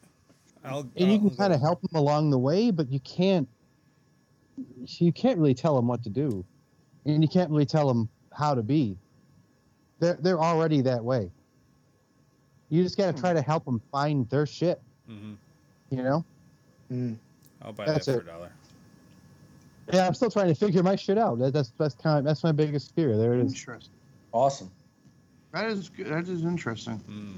[0.65, 3.49] I'll, and you can kind of help them along the way, but you can't.
[4.87, 6.45] You can't really tell them what to do,
[7.07, 8.99] and you can't really tell them how to be.
[10.01, 11.31] They're they're already that way.
[12.71, 14.83] You just got to try to help them find their shit.
[15.09, 15.37] Mhm.
[15.91, 16.25] You know.
[16.91, 17.17] Mm.
[17.63, 18.25] I'll buy That's that for it.
[18.25, 18.53] a dollar.
[19.93, 21.39] Yeah, I'm still trying to figure my shit out.
[21.39, 23.17] That, that's that's kind of that's my biggest fear.
[23.17, 23.53] There it is.
[23.53, 23.93] Interesting.
[24.33, 24.71] Awesome.
[25.53, 26.07] That is good.
[26.07, 27.01] That is interesting.
[27.09, 27.35] Mm.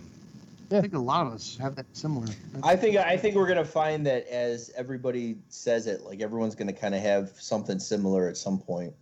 [0.70, 0.78] Yeah.
[0.78, 2.26] I think a lot of us have that similar.
[2.62, 6.72] I think I think we're gonna find that as everybody says it, like everyone's gonna
[6.72, 8.94] kind of have something similar at some point.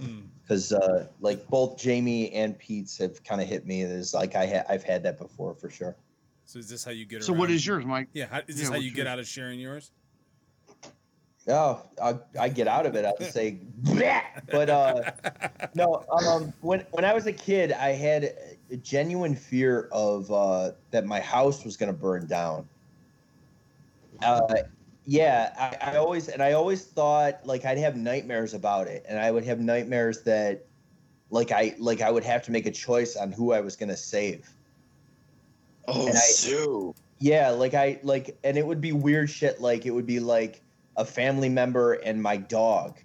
[0.00, 0.22] Mm.
[0.42, 3.84] Because uh, like both Jamie and Pete's have kind of hit me.
[3.84, 5.94] There's like I ha- I've had that before for sure.
[6.44, 7.38] So is this how you get So around?
[7.40, 8.08] what is yours, Mike?
[8.12, 9.06] Yeah, how, is this Yeah, how what's you get yours?
[9.08, 9.92] out of sharing yours?
[11.48, 13.04] Oh, I, I get out of it.
[13.04, 15.10] I would say, "Bleh." but uh,
[15.74, 16.04] no.
[16.10, 18.34] Um, when when I was a kid, I had
[18.70, 22.68] a genuine fear of uh, that my house was going to burn down.
[24.22, 24.54] Uh,
[25.06, 29.18] yeah, I, I always and I always thought like I'd have nightmares about it, and
[29.18, 30.66] I would have nightmares that
[31.30, 33.88] like I like I would have to make a choice on who I was going
[33.88, 34.48] to save.
[35.88, 36.94] Oh, And I- Sue.
[37.22, 39.60] Yeah, like I like, and it would be weird shit.
[39.60, 40.62] Like it would be like
[40.96, 42.98] a family member and my dog.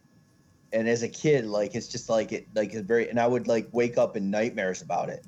[0.73, 3.47] And as a kid, like it's just like it, like it's very, and I would
[3.47, 5.25] like wake up in nightmares about it.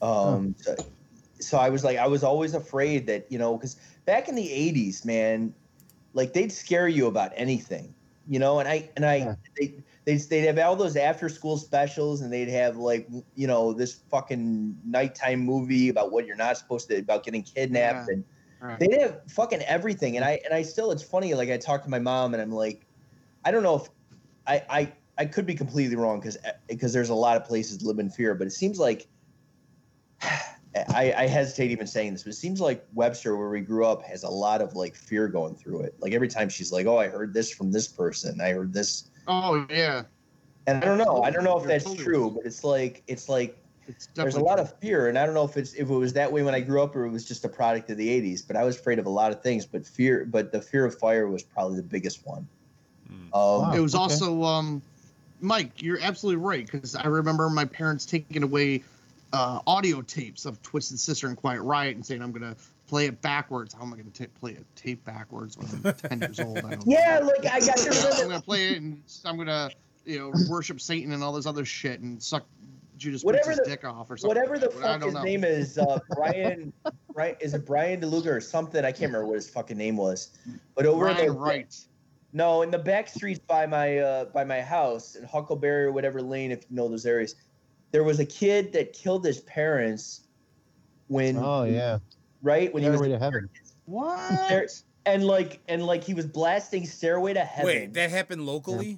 [0.00, 0.76] Um, so,
[1.40, 4.46] so I was like, I was always afraid that you know, because back in the
[4.46, 5.52] '80s, man,
[6.14, 7.92] like they'd scare you about anything,
[8.28, 8.60] you know.
[8.60, 9.34] And I and I Yeah.
[9.58, 13.72] they they'd, they'd have all those after school specials, and they'd have like you know
[13.72, 18.14] this fucking nighttime movie about what you're not supposed to about getting kidnapped, Yeah.
[18.14, 18.24] and
[18.60, 18.78] Right.
[18.78, 20.16] they'd have fucking everything.
[20.16, 21.34] And I and I still, it's funny.
[21.34, 22.86] Like I talked to my mom, and I'm like,
[23.44, 23.88] I don't know if
[24.46, 27.78] I I I could be completely wrong because because eh, there's a lot of places
[27.78, 29.06] that live in fear, but it seems like.
[30.90, 34.02] I, I hesitate even saying this, but it seems like Webster, where we grew up,
[34.04, 35.96] has a lot of like fear going through it.
[35.98, 38.40] Like every time she's like, "Oh, I heard this from this person.
[38.40, 40.04] I heard this," Oh yeah,
[40.68, 41.22] and I don't know.
[41.22, 43.58] I don't know if that's true, but it's like it's like
[44.14, 46.30] there's a lot of fear, and I don't know if it's if it was that
[46.32, 48.46] way when I grew up or it was just a product of the '80s.
[48.46, 50.98] But I was afraid of a lot of things, but fear, but the fear of
[50.98, 52.46] fire was probably the biggest one.
[53.10, 53.14] Mm.
[53.34, 53.72] Um, Wow.
[53.74, 54.02] It was Okay.
[54.02, 54.82] also um,
[55.40, 58.82] Mike, you're absolutely right because I remember my parents taking away
[59.32, 62.56] uh, audio tapes of Twisted Sister and Quiet Riot and saying I'm gonna
[62.88, 63.74] play it backwards.
[63.74, 66.64] How am I gonna play a tape backwards when I'm 10 years old?
[66.64, 67.26] I don't Yeah, know.
[67.26, 69.70] like I got to I'm gonna play it and I'm gonna
[70.04, 72.46] you know worship Satan and all this other shit and suck
[72.98, 74.28] Judas Whatever Priest's the- dick off or something.
[74.36, 75.22] whatever the like I fuck don't his know.
[75.22, 76.72] name is, uh, Brian.
[77.14, 77.36] Right?
[77.40, 78.84] Is it Brian DeLuca or something?
[78.84, 80.36] I can't remember what his fucking name was.
[80.74, 81.76] But over in Brian the Wright.
[82.32, 86.20] no, in the back streets by my uh, by my house in Huckleberry or whatever
[86.20, 87.34] lane, if you know those areas,
[87.92, 90.22] there was a kid that killed his parents
[91.06, 91.98] when Oh yeah.
[92.42, 93.48] right when he was Stairway to Heaven.
[93.86, 94.48] What?
[94.48, 94.68] There-
[95.06, 97.66] and like and like he was blasting Stairway to Heaven.
[97.66, 98.90] Wait, that happened locally?
[98.90, 98.96] yeah,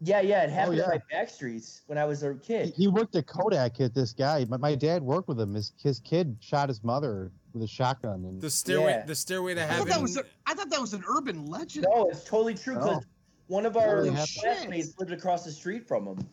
[0.00, 0.84] yeah, yeah, it happened yeah.
[0.84, 2.72] in my back streets when I was a kid.
[2.76, 4.44] he worked at Kodak at this guy.
[4.48, 5.54] My, my dad worked with him.
[5.54, 8.24] His his kid shot his mother with a shotgun.
[8.24, 9.04] And The stairway, Yeah.
[9.06, 9.74] the stairway to heaven.
[9.74, 11.86] I thought that was a, I thought that was an urban legend.
[11.92, 13.08] No, it's totally true because Oh.
[13.48, 14.28] one of our Really happened.
[14.40, 16.28] classmates lived across the street from him.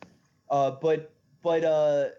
[0.50, 2.10] Uh, but but uh,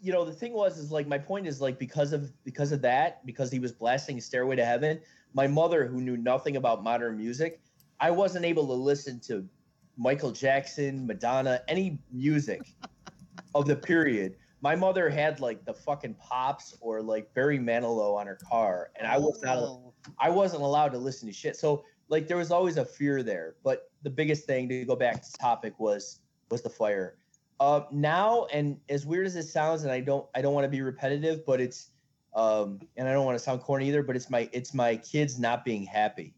[0.00, 2.82] you know the thing was is like my point is like because of because of
[2.82, 5.00] that because he was blasting Stairway to Heaven.
[5.34, 7.60] My mother, who knew nothing about modern music,
[8.00, 9.46] I wasn't able to listen to
[9.96, 12.62] Michael Jackson, Madonna, any music
[13.54, 14.36] of the period.
[14.60, 19.06] My mother had like the fucking pops or like Barry Manilow on her car, and
[19.06, 19.58] I was not.
[19.58, 19.92] Oh.
[20.18, 21.56] I wasn't allowed to listen to shit.
[21.56, 23.56] So like there was always a fear there.
[23.62, 27.18] But the biggest thing to go back to topic was was the fire.
[27.60, 30.70] Uh, now and as weird as it sounds, and I don't I don't want to
[30.70, 31.90] be repetitive, but it's
[32.34, 35.38] um, and I don't want to sound corny either, but it's my it's my kids
[35.38, 36.34] not being happy.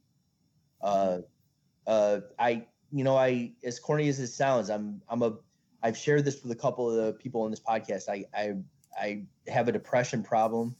[0.83, 1.19] Uh,
[1.87, 2.67] uh, I
[2.97, 5.35] you know I as corny as it sounds, I'm I'm a
[5.83, 8.09] I've shared this with a couple of the people on this podcast.
[8.09, 8.55] I I
[8.99, 10.75] I have a depression problem,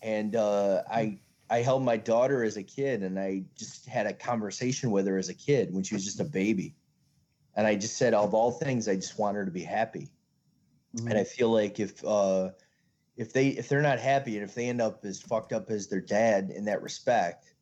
[0.00, 1.18] and uh, I
[1.50, 5.18] I held my daughter as a kid, and I just had a conversation with her
[5.18, 6.76] as a kid when she was just a baby,
[7.56, 10.10] and I just said, of all things, I just want her to be happy,
[10.98, 12.50] and I feel like if uh,
[13.16, 15.88] if they if they're not happy and if they end up as fucked up as
[15.88, 17.53] their dad in that respect,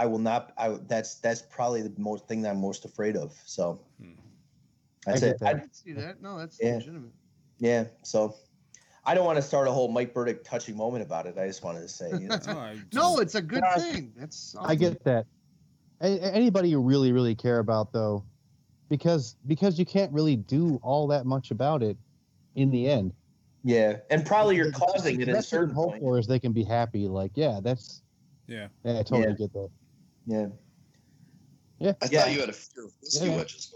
[0.00, 0.52] I will not.
[0.56, 3.38] I that's that's probably the most thing that I'm most afraid of.
[3.44, 4.12] So Hmm.
[5.04, 5.38] that's I it.
[5.40, 6.22] get I I, can see that.
[6.22, 6.76] No, that's Yeah.
[6.76, 7.12] legitimate.
[7.58, 7.84] yeah.
[8.02, 8.34] So
[9.04, 11.36] I don't want to start a whole Mike Burdick touching moment about it.
[11.36, 12.38] I just wanted to say, you know,
[12.94, 13.76] No, it's a good Yeah.
[13.78, 14.12] thing.
[14.16, 15.26] That's I get that.
[16.00, 18.24] A- a- anybody you really really care about though,
[18.88, 21.98] because because you can't really do all that much about it
[22.54, 23.12] in the end.
[23.64, 26.00] yeah, and probably you're causing the it at a best you can certain hope point.
[26.02, 27.06] for is they can be happy.
[27.06, 28.00] Like yeah, that's
[28.46, 28.68] yeah.
[28.82, 29.34] yeah, I totally Yeah.
[29.34, 29.68] get that.
[30.30, 30.46] Yeah.
[31.80, 31.92] Yeah.
[32.00, 32.20] I Yeah.
[32.22, 33.36] thought you had a fear of whiskey Yeah.
[33.36, 33.74] wedges.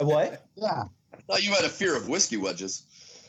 [0.00, 0.46] What?
[0.56, 2.82] Yeah, I thought you had a fear of whiskey wedges.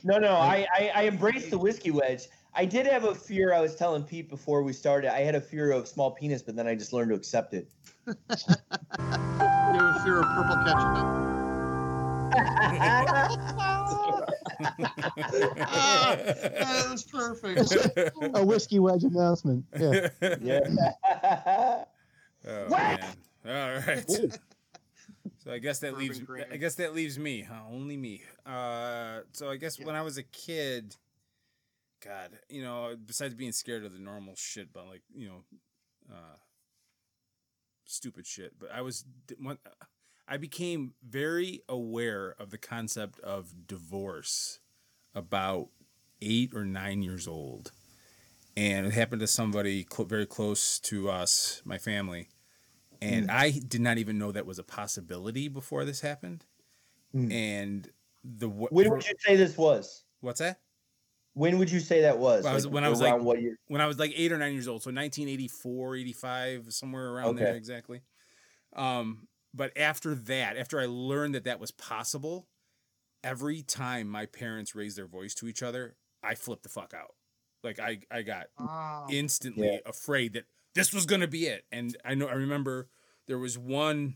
[0.04, 2.24] No, no, I, I I embraced the whiskey wedge.
[2.56, 3.54] I did have a fear.
[3.54, 5.14] I was telling Pete before we started.
[5.14, 7.70] I had a fear of small penis, but then I just learned to accept it.
[8.08, 11.06] You have a fear of purple ketchup.
[14.62, 17.72] Ah, that was perfect.
[18.36, 19.66] a whiskey wedge announcement.
[19.80, 20.10] Yeah,
[20.42, 21.84] yeah.
[22.48, 22.72] Oh, What?
[22.72, 23.16] man.
[23.46, 23.52] All
[23.88, 24.06] right.
[25.44, 26.48] So I guess that Bourbon leaves granny.
[26.52, 27.62] I guess that leaves me, huh?
[27.72, 28.24] Only me.
[28.46, 30.98] Uh so I guess when I was a kid,
[32.06, 35.44] God, you know, besides being scared of the normal shit, but like, you know,
[36.12, 36.36] uh
[37.86, 39.58] stupid shit, but I was d- one
[40.28, 44.60] I became very aware of the concept of divorce
[45.16, 45.70] about
[46.22, 47.72] 8 or 9 years old.
[48.60, 52.28] And it happened to somebody cl- very close to us, my family
[53.02, 56.46] and I did not even know that was a possibility before this happened.
[57.16, 57.32] Mm.
[57.32, 57.90] And
[58.24, 60.04] the wh- When would you say this was?
[60.22, 60.60] what's that?
[61.34, 62.44] When would you say that was?
[62.44, 63.58] Well, I was- Like, when I was, like- what year?
[63.68, 67.56] When I was like eight or nine years old, so 1984, 85, somewhere around there
[67.56, 68.02] exactly.
[68.76, 72.50] Um, but after that, after I learned that that was possible,
[73.24, 77.16] every time my parents raised their voice to each other, I flipped the fuck out.
[77.64, 79.08] Like I, I got Wow.
[79.10, 79.80] instantly Yeah.
[79.86, 80.46] afraid that
[80.76, 81.66] this was gonna be it.
[81.72, 82.88] And I know I remember
[83.28, 84.16] there was one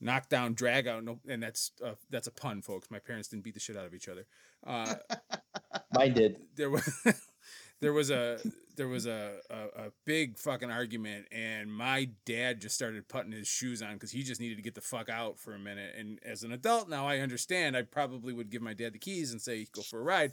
[0.00, 2.90] knockdown drag out, and that's uh, that's a pun, folks.
[2.90, 4.26] My parents didn't beat the shit out of each other.
[4.66, 4.96] Uh,
[5.92, 6.36] Mine did.
[6.56, 6.90] there was
[7.80, 8.38] there was a
[8.76, 13.46] there was a, a, a big fucking argument and my dad just started putting his
[13.46, 16.18] shoes on because he just needed to get the fuck out for a minute and
[16.24, 19.42] as an adult now i understand i probably would give my dad the keys and
[19.42, 20.32] say go for a ride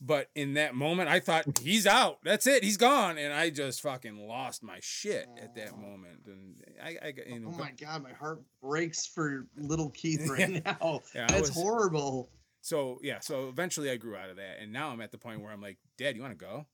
[0.00, 2.18] but in that moment i thought he's out.
[2.24, 2.62] That's it.
[2.62, 3.18] He's gone.
[3.18, 5.80] And i just fucking lost my shit at that oh.
[5.80, 6.20] moment.
[6.26, 10.28] And i, I got- you know, Oh my god, my heart breaks for little Keith
[10.30, 11.00] right now.
[11.14, 12.30] Yeah, That's was- horrible.
[12.60, 14.58] so yeah so eventually i grew out of that.
[14.60, 16.66] And now i'm at the point where i'm like dad you want to go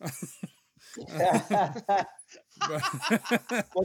[0.98, 1.08] well,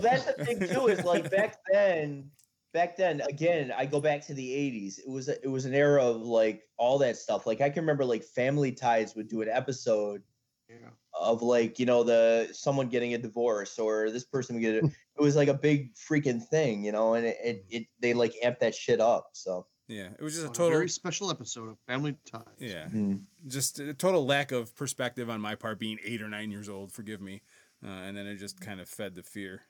[0.01, 0.87] that's the thing too.
[0.87, 2.31] Is like back then,
[2.77, 5.73] back then again i go back to the 80s it was a, it was an
[5.73, 9.41] era of like all that stuff like i can remember like family ties would do
[9.41, 10.21] an episode
[10.69, 10.89] Yeah.
[11.19, 14.83] of like you know the someone getting a divorce or this person would get it
[15.17, 18.33] it was like a big freaking thing you know and it, it, it they like
[18.43, 20.77] amp that shit up so Yeah, it was just a On total.
[20.77, 22.59] very special episode of Family Ties.
[22.59, 23.21] Yeah, Mhm.
[23.47, 26.91] just a total lack of perspective on my part, being eight or nine years old.
[26.91, 27.41] Forgive me,
[27.81, 29.61] uh, and then it just kind of fed the fear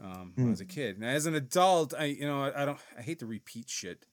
[0.00, 0.98] um, when I was a kid.
[0.98, 4.04] Now, as an adult, I you know I, I don't I hate to repeat shit,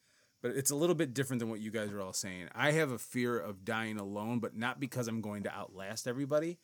[0.41, 2.49] but it's a little bit different than what you guys are all saying.
[2.53, 6.59] I have a fear of dying alone, but not because I'm going to outlast everybody.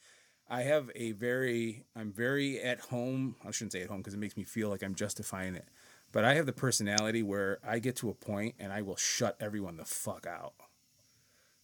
[0.47, 3.35] I have a very I'm very at home.
[3.45, 5.67] I shouldn't say at home because it makes me feel like I'm justifying it.
[6.11, 9.35] But I have the personality where I get to a point and I will shut
[9.39, 10.53] everyone the fuck out.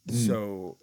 [0.09, 0.77] So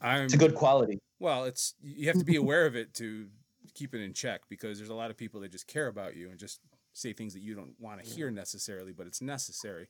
[0.00, 3.28] I'm it's a good quality well, it's you have to be aware of it to
[3.74, 6.30] keep it in check because there's a lot of people that just care about you
[6.30, 6.60] and just
[6.92, 9.88] say things that you don't want to hear necessarily, but it's necessary.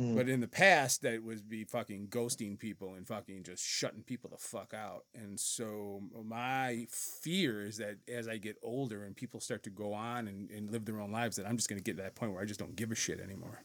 [0.00, 0.16] Mm.
[0.16, 4.30] But in the past, that would be fucking ghosting people and fucking just shutting people
[4.30, 5.04] the fuck out.
[5.14, 9.92] And so my fear is that as I get older and people start to go
[9.92, 12.14] on and, and live their own lives, that I'm just going to get to that
[12.14, 13.62] point where I just don't give a shit anymore.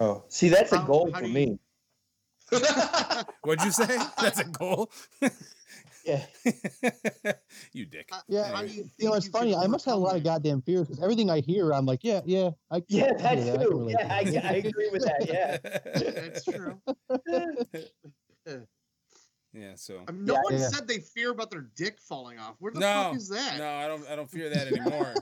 [0.00, 1.58] oh see that's a goal for you- me
[3.42, 3.98] What'd you say?
[4.20, 4.90] That's a goal?
[6.04, 6.24] yeah
[7.72, 8.08] you dick.
[8.12, 9.54] Uh, Yeah, how do you You know, it's you funny.
[9.54, 12.20] I must have a lot of goddamn fears because everything I hear, I'm like, yeah,
[12.24, 13.52] yeah, I yeah I can that do that.
[13.52, 13.96] I can too relate
[14.32, 14.50] yeah I.
[14.50, 15.58] I agree with that yeah?
[16.14, 16.80] That's true.
[19.52, 20.04] Yeah, so.
[20.08, 20.40] I mean, no Yeah.
[20.42, 20.68] one Yeah.
[20.68, 22.56] said they fear about their dick falling off.
[22.60, 23.58] Where the No, fuck is that?
[23.58, 24.06] no, I don't.
[24.08, 25.14] I don't fear that anymore.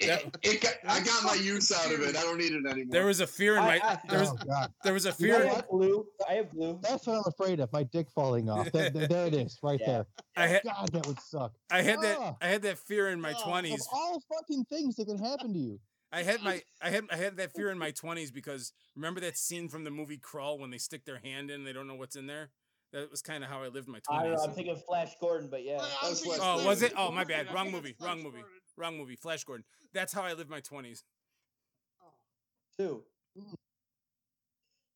[0.00, 2.16] It, it got, I got my use out of it.
[2.16, 2.90] I don't need it anymore.
[2.92, 3.80] There was a fear in my.
[3.82, 4.30] I- There was.
[4.30, 5.46] Oh god, There was a You know fear.
[5.50, 7.72] I have glue I have glue that's what I'm afraid of.
[7.72, 8.70] My dick falling off.
[8.72, 9.86] There, there, there it is, right Yeah.
[9.86, 10.06] there.
[10.36, 10.62] I had.
[10.64, 11.52] God, that would suck.
[11.70, 12.16] I had that.
[12.20, 12.36] Ah.
[12.40, 13.80] I had that fear in my Oh, twenties.
[13.80, 15.80] Of all fucking things that can happen to you.
[16.12, 16.62] I had my.
[16.82, 17.04] I had.
[17.10, 20.58] I had that fear in my twenties because remember that scene from the movie Crawl
[20.58, 22.50] when they stick their hand in, and they don't know what's in there.
[22.92, 24.48] That was kind of how I lived my I don't know, twenties.
[24.48, 25.76] I'm thinking of Flash Gordon, but yeah.
[25.76, 26.92] Well, I was Oh, thinking oh, Flash was it?
[26.96, 27.48] Oh, my bad.
[27.48, 27.94] I Wrong movie.
[28.00, 28.38] Wrong movie.
[28.38, 28.50] Gordon.
[28.76, 29.16] Wrong movie.
[29.16, 29.64] Flash Gordon.
[29.92, 31.04] That's how I lived my twenties.
[32.02, 32.12] Oh.
[32.78, 33.02] Two.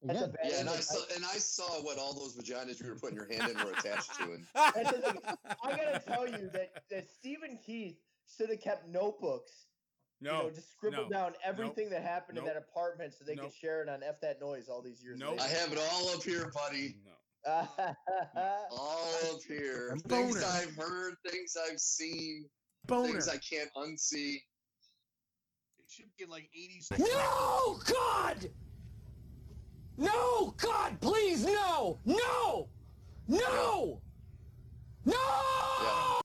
[0.05, 2.97] That's a yeah, and I saw and I saw what all those vaginas you were
[2.97, 5.19] putting your hand in were attached to, and That's thing.
[5.63, 7.99] I gotta tell you that, that Stephen Keith
[8.37, 9.67] should have kept notebooks.
[10.21, 10.31] No.
[10.31, 13.35] you know, just scribbled no, down everything that happened nope, in that apartment so they
[13.35, 13.47] nope.
[13.47, 15.41] could share it on F that noise all these years Nope.
[15.41, 16.95] I have it all up here, buddy.
[17.05, 17.11] no.
[17.47, 19.97] All up here.
[20.07, 20.25] Boner.
[20.33, 22.45] Things I've heard, things I've seen,
[22.87, 23.09] Boner.
[23.13, 24.37] things I can't unsee.
[25.79, 26.99] It should be like 80s.
[26.99, 28.49] No, God!
[29.99, 31.99] No, God, please, no!
[32.05, 32.69] No!
[33.29, 34.01] No!
[35.05, 35.15] No!
[35.83, 36.21] Yeah.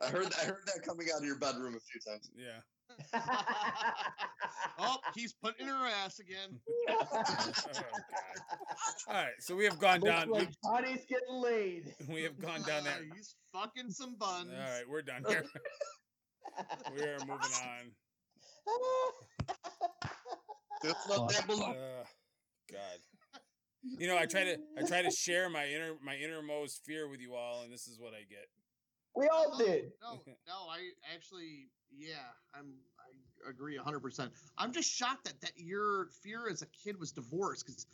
[0.00, 2.30] I heard that, I heard that coming out of your bedroom a few times.
[2.36, 2.60] Yeah.
[4.80, 6.60] Oh, he's putting her ass again.
[6.88, 7.06] oh,
[9.08, 9.32] All right.
[9.40, 10.30] So we have gone Looks down.
[10.30, 11.94] like Johnny's getting laid.
[12.08, 12.98] We, we have gone down that.
[12.98, 14.50] Uh, he's fucking some buns.
[14.52, 14.84] All right.
[14.88, 15.44] We're done here.
[16.94, 17.90] we are moving on.
[20.84, 21.62] Just let that balloon.
[21.70, 22.04] Uh,
[22.70, 22.98] God.
[23.98, 27.20] You know, I try to I try to share my inner my innermost fear with
[27.20, 28.46] you all, and this is what I get.
[29.18, 29.92] We all did.
[30.00, 34.30] No, no, I actually, yeah, I'm, I agree 100%.
[34.56, 37.86] I'm just shocked that, that your fear as a kid was divorce because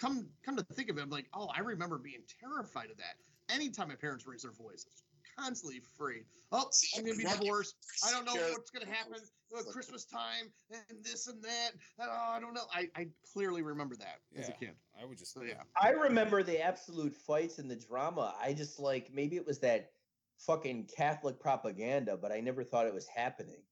[0.00, 3.16] come, come to think of it, I'm like, oh, I remember being terrified of that.
[3.50, 5.02] Anytime my parents raised their voice, I was
[5.38, 6.24] constantly afraid.
[6.52, 7.76] Oh, I'm going to be divorced.
[8.06, 8.52] I don't know Yeah.
[8.52, 9.14] what's going to happen.
[9.56, 11.70] Uh, Christmas time and this and that.
[11.98, 12.66] Oh, I don't know.
[12.72, 14.76] I, I clearly remember that as a kid.
[15.00, 15.62] I would just So, yeah.
[15.80, 18.34] I remember the absolute fights and the drama.
[18.38, 19.92] I just like maybe it was that
[20.38, 23.62] fucking Catholic propaganda, but I never thought it was happening.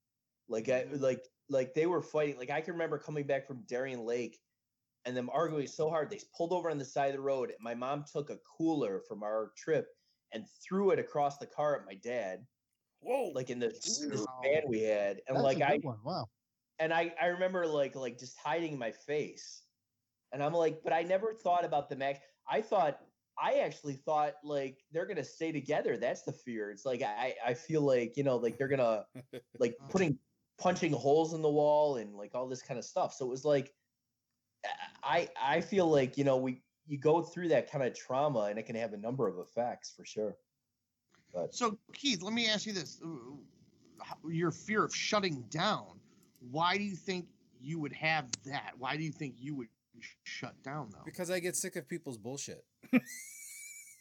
[0.49, 1.03] Like I mm-hmm.
[1.03, 2.37] like like they were fighting.
[2.37, 4.39] Like I can remember coming back from Darien Lake
[5.05, 6.09] and them arguing so hard.
[6.09, 7.53] They pulled over on the side of the road.
[7.61, 9.87] My mom took a cooler from our trip
[10.33, 12.45] and threw it across the car at my dad,
[12.99, 13.31] Whoa.
[13.33, 14.41] like in the this Wow.
[14.43, 15.21] van we had.
[15.27, 15.99] And that's like a I good one.
[16.03, 16.25] Wow.
[16.79, 19.63] and I I remember like like just hiding my face,
[20.33, 22.19] and I'm like, but I never thought about the max.
[22.49, 22.99] I thought
[23.39, 25.97] I actually thought like they're gonna stay together.
[25.97, 26.71] That's the fear.
[26.71, 29.05] It's like I I feel like you know like they're gonna
[29.59, 30.17] like putting
[30.57, 33.13] punching holes in the wall and like all this kind of stuff.
[33.13, 33.73] So it was like
[35.03, 38.57] I I feel like you know we you go through that kind of trauma and
[38.57, 40.37] it can have a number of effects for sure.
[41.33, 43.01] But So, Keith, let me ask you this:
[44.27, 45.99] your fear of shutting down.
[46.51, 47.27] Why do you think
[47.59, 48.73] you would have that?
[48.77, 49.76] Why do you think you would sh-
[50.23, 51.01] shut down though?
[51.05, 52.63] because I get sick of people's bullshit.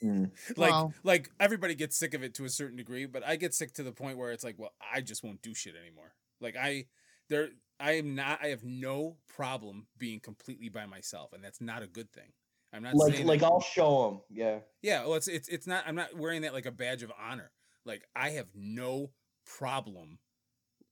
[0.02, 0.30] Mm.
[0.56, 3.54] like Well- like everybody gets sick of it to a certain degree, but I get
[3.54, 6.14] sick to the point where it's like, well, I just won't do shit anymore.
[6.40, 6.86] Like I
[7.28, 7.48] there
[7.80, 11.86] I am not I have no problem being completely by myself and that's not a
[11.86, 12.32] good thing.
[12.72, 14.20] I'm not like saying like that- I'll show them.
[14.30, 14.58] Yeah.
[14.82, 17.50] Yeah, well it's it's it's not I'm not wearing that like a badge of honor.
[17.86, 19.10] Like I have no
[19.46, 20.18] problem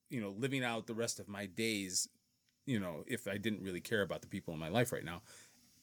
[0.08, 2.08] you know living out the rest of my days,
[2.66, 5.22] you know, if I didn't really care about the people in my life right now.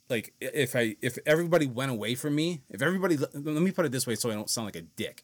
[0.10, 3.92] Like if I if everybody went away from me, if everybody let me put it
[3.92, 5.24] this way so I don't sound like a dick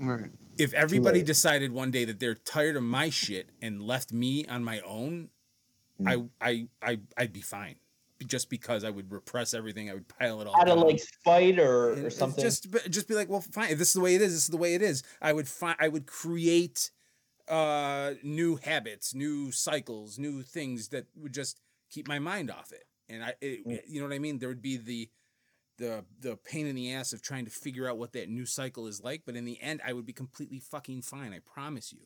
[0.00, 0.32] Right.
[0.58, 1.26] if everybody late.
[1.26, 5.28] decided one day that they're tired of my shit and left me on my own,
[6.00, 6.28] Mm.
[6.40, 7.76] I, I I I'd be fine.
[8.26, 10.60] Just because I would repress everything, I would pile it all.
[10.60, 12.42] Out of like spite or, And or something.
[12.42, 13.70] Just just be like, well, fine.
[13.70, 15.04] If this is the way it is, this is the way it is.
[15.22, 16.90] I would find I would create
[17.48, 22.84] uh new habits, new cycles, new things that would just keep my mind off it.
[23.08, 23.80] And I, it, Mm.
[23.86, 24.38] you know what I mean.
[24.38, 25.08] There would be the
[25.78, 28.86] the the pain in the ass of trying to figure out what that new cycle
[28.86, 29.22] is like.
[29.26, 31.32] But in the end, I would be completely fucking fine.
[31.34, 32.00] I promise you.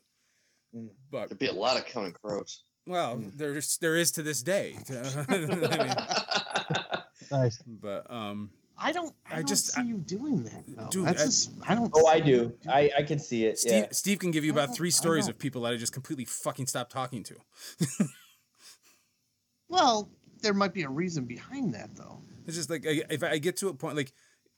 [0.75, 0.89] Mm.
[1.11, 2.63] But There'd be a lot of counting crows.
[2.87, 4.77] well, there's there is to this day.
[5.29, 7.63] I mean, Nice.
[7.67, 8.51] but um,
[8.81, 9.15] I don't.
[9.27, 10.65] I, I don't just- see you doing that.
[10.69, 10.89] Though.
[10.89, 11.51] Dude, That's I- just.
[11.67, 11.91] I don't.
[11.95, 12.53] oh, I see do.
[12.69, 13.59] I I can see it.
[13.59, 13.87] Steve Yeah.
[13.93, 16.67] Steve can give you I about three stories of people that I just completely fucking
[16.67, 17.35] stopped talking to.
[19.69, 20.11] Well,
[20.41, 22.23] there might be a reason behind that, though.
[22.47, 24.13] It's just like if I get to a point like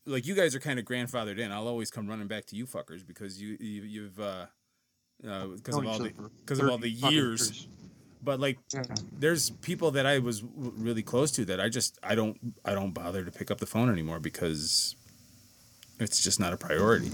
[0.07, 2.67] like you guys are kind of grandfathered in, I'll always come running back to you
[2.67, 4.47] fuckers because you, you you've uh
[5.21, 6.13] because of all the
[6.45, 7.69] because of all the fucking years.
[8.23, 8.59] But like
[9.19, 12.75] there's people that I was w- really close to that I just I don't I
[12.75, 14.95] don't bother to pick up the phone anymore because
[15.99, 17.11] it's just not a priority.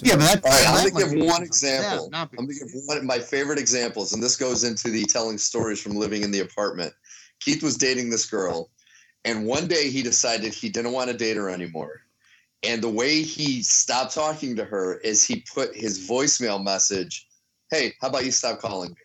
[0.00, 2.08] Yeah, but that, All right, I'm gonna give one example.
[2.12, 5.38] Yeah, I'm gonna give one of my favorite examples, and this goes into the telling
[5.38, 6.92] stories from living in the apartment.
[7.40, 8.70] Keith was dating this girl,
[9.24, 12.00] and one day he decided he didn't want to date her anymore.
[12.62, 17.26] And the way he stopped talking to her is he put his voicemail message,
[17.70, 18.96] "Hey, how about you stop calling me?"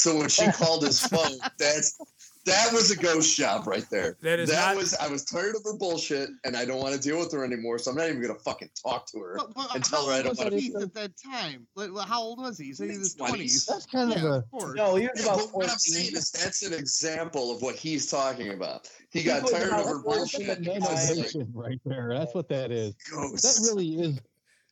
[0.00, 1.98] So when she called his phone, that's
[2.46, 4.16] that was a ghost job right there.
[4.22, 6.94] That is that not- was I was tired of her bullshit, and I don't want
[6.94, 7.78] to deal with her anymore.
[7.78, 10.06] So I'm not even gonna fucking talk to her But, but uh, and how tell
[10.06, 10.56] her I don't was want to.
[10.58, 11.66] Keith at that time?
[11.76, 12.66] Like, how old was he?
[12.72, 13.66] He he was Mid-twenties.
[13.66, 14.74] That's kind of Yeah, a of course.
[14.74, 15.78] No, he was about but what I'm 14.
[15.78, 18.88] saying is that's an example of what he's talking about.
[19.10, 20.48] He He got tired of her bullshit.
[20.48, 22.08] at the He was like, right there.
[22.16, 22.94] That's what that is.
[23.10, 23.42] ghosts.
[23.60, 24.18] That really is.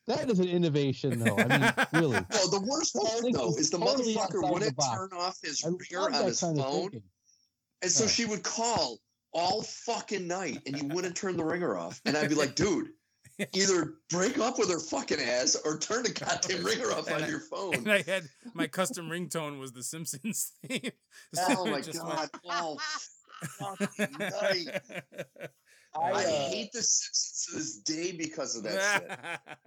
[0.09, 1.37] That is an innovation, though.
[1.37, 2.17] I mean, really.
[2.17, 4.97] No, the worst part though is is the totally motherfucker wouldn't box.
[4.97, 7.03] turn off his I ringer on his phone, thinking.
[7.83, 8.09] and so Yeah.
[8.09, 8.97] she would call
[9.33, 12.01] all fucking night, and you wouldn't turn the ringer off.
[12.05, 12.89] And I'd be like, dude,
[13.53, 17.39] either break up with her fucking ass or turn the goddamn ringer off on your
[17.41, 17.75] phone.
[17.75, 18.23] And I had
[18.55, 20.91] my custom ringtone was the Simpsons theme.
[21.37, 22.29] Oh my god!
[22.43, 22.79] went-
[23.61, 24.81] Oh, fucking night.
[25.95, 29.59] I, I uh, hate the Simpsons to this day because of that shit.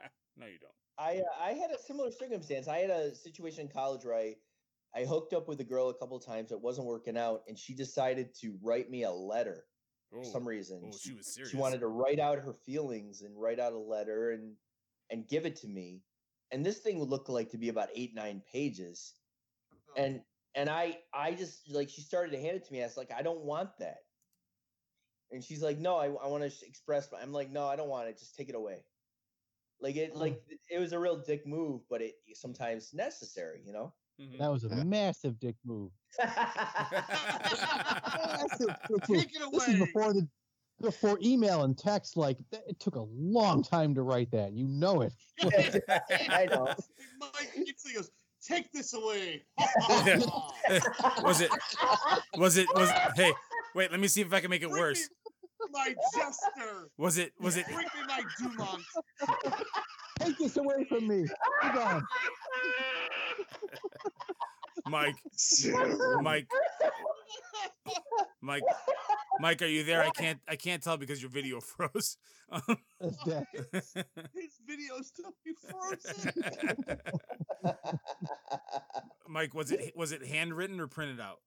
[0.42, 0.72] No, you don't.
[0.98, 2.68] I uh, I had a similar circumstance.
[2.68, 4.34] I had a situation in college where I,
[4.94, 6.52] I hooked up with a girl a couple times.
[6.52, 9.64] It wasn't working out, and she decided to write me a letter
[10.10, 10.82] for some reason.
[10.84, 11.50] Oh, she was serious.
[11.50, 14.54] She wanted to write out her feelings and write out a letter and
[15.10, 16.02] and give it to me.
[16.50, 19.14] And this thing would look like to be about eight nine pages.
[19.96, 20.20] And
[20.54, 22.82] and I I just like she started to hand it to me.
[22.82, 23.98] I was like, I don't want that.
[25.30, 27.10] And she's like, No, I, I want to express.
[27.10, 28.18] My, I'm like, No, I don't want it.
[28.18, 28.84] Just take it away.
[29.82, 33.92] Like it like it was a real dick move, but it sometimes necessary, you know.
[34.20, 34.38] Mhm.
[34.38, 35.90] That was a massive dick move.
[36.18, 36.36] Massive
[38.68, 39.02] dick move.
[39.02, 40.28] Take it This is before the
[40.80, 42.16] before email and text.
[42.16, 44.52] Like th- it took a long time to write that.
[44.52, 45.12] You know it.
[46.30, 46.72] I know.
[47.18, 48.10] Mike gets he goes,
[48.40, 49.42] take this away.
[51.22, 51.50] was it?
[52.36, 52.68] Was it?
[52.74, 53.32] Was hey?
[53.74, 55.08] Wait, let me see if I can make it worse.
[55.72, 56.88] Me my jester.
[56.98, 57.32] Was it?
[57.40, 57.66] Was it?
[57.66, 58.82] Bring me my Dumont.
[60.20, 61.22] Take this away from me.
[61.22, 62.06] Be gone.
[64.86, 65.16] Mike?
[66.22, 66.48] Mike?
[68.40, 68.62] Mike?
[69.40, 70.02] Mike, are you there?
[70.02, 70.40] I can't.
[70.48, 72.16] I can't tell because your video froze.
[72.50, 72.62] Um,
[73.00, 73.46] That's dead.
[73.72, 76.32] His video still be frozen.
[79.28, 81.38] Mike, was it was it handwritten or printed out?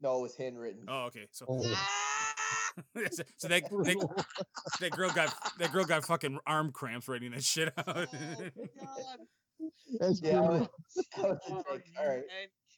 [0.00, 0.84] No, it was handwritten.
[0.88, 1.26] Oh, okay.
[1.32, 1.62] So, Oh.
[3.10, 4.24] so that, that
[4.80, 7.84] that girl got that girl got fucking arm cramps writing that shit out.
[7.88, 9.18] Oh, God.
[10.00, 10.68] That's Yeah, I was-
[11.16, 11.84] I was a Oh, dick.
[11.98, 12.22] All right.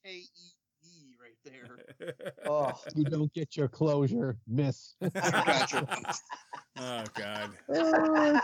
[0.05, 2.23] U-N-K-E-E right there.
[2.47, 4.95] Oh, You don't get your closure, miss.
[5.03, 5.11] oh
[7.14, 7.51] God.
[7.69, 8.41] Oh.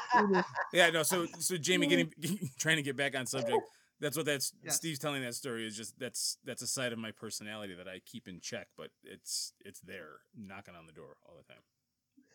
[0.73, 1.03] Yeah, no.
[1.05, 2.11] So, so Jamie, getting
[2.59, 3.63] trying to get back on subject.
[4.01, 4.77] That's what that's Yes.
[4.77, 8.01] Steve's telling that story is just that's that's a side of my personality that I
[8.05, 11.63] keep in check, but it's it's there knocking on the door all the time.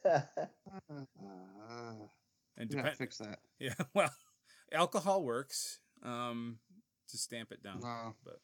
[0.06, 0.22] Uh,
[2.58, 3.40] And depend, fix that.
[3.60, 4.12] yeah, well,
[4.74, 6.60] alcohol works um
[7.10, 8.16] to stamp it down, No.
[8.24, 8.40] but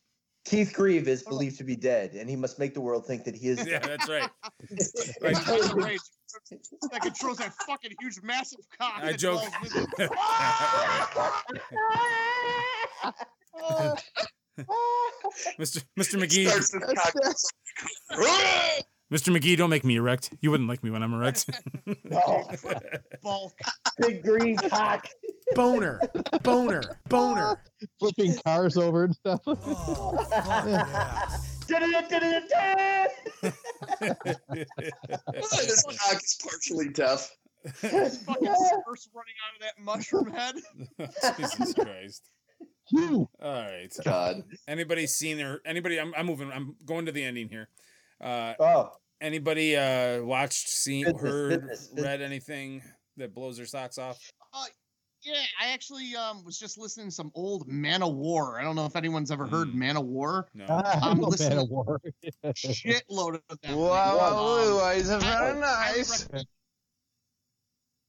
[0.46, 3.36] Keith Grieve is believed to be dead, and he must make the world think that
[3.36, 3.66] he is.
[3.68, 4.30] Yeah, that's right.
[4.70, 6.00] It's Right.
[6.92, 9.00] That controls that fucking huge, massive cock.
[9.02, 9.42] I joke.
[15.60, 15.84] Mr.
[16.00, 16.16] Mr.
[16.22, 17.14] McGee, Starts his cock-
[19.14, 19.36] Mr.
[19.36, 20.34] McGee, don't make me erect.
[20.42, 21.48] You wouldn't like me when I'm erect.
[22.12, 22.44] Oh,
[23.22, 23.54] bulk.
[24.00, 25.08] big green cock.
[25.54, 26.00] Boner.
[26.44, 26.82] Boner.
[27.10, 27.62] Boner.
[28.00, 29.42] Flipping cars over and stuff.
[29.46, 31.38] Oh, fuck yeah.
[35.66, 37.32] this cock is partially deaf.
[37.66, 40.56] Fucking spurs running out of that mushroom head.
[41.38, 42.30] Jesus Christ.
[42.90, 43.28] Phew.
[43.42, 43.92] All right.
[44.04, 44.44] God.
[44.68, 46.00] Anybody seen or anybody?
[46.00, 46.52] I'm, I'm moving.
[46.52, 47.70] I'm going to the ending here.
[48.22, 48.92] Uh, Oh,
[49.22, 52.06] anybody uh, watched, seen, Business, heard, business, business.
[52.06, 52.82] read anything
[53.18, 54.20] that blows their socks off?
[55.26, 58.60] Yeah, I actually um was just listening to some old Manowar.
[58.60, 59.76] I don't know if anyone's ever heard Mm.
[59.76, 60.44] Manowar.
[60.54, 60.66] No.
[60.70, 62.00] Ah, I'm I'm man of war.
[62.54, 63.76] Shitload of them.
[63.76, 66.28] Wow, Um, is it very nice?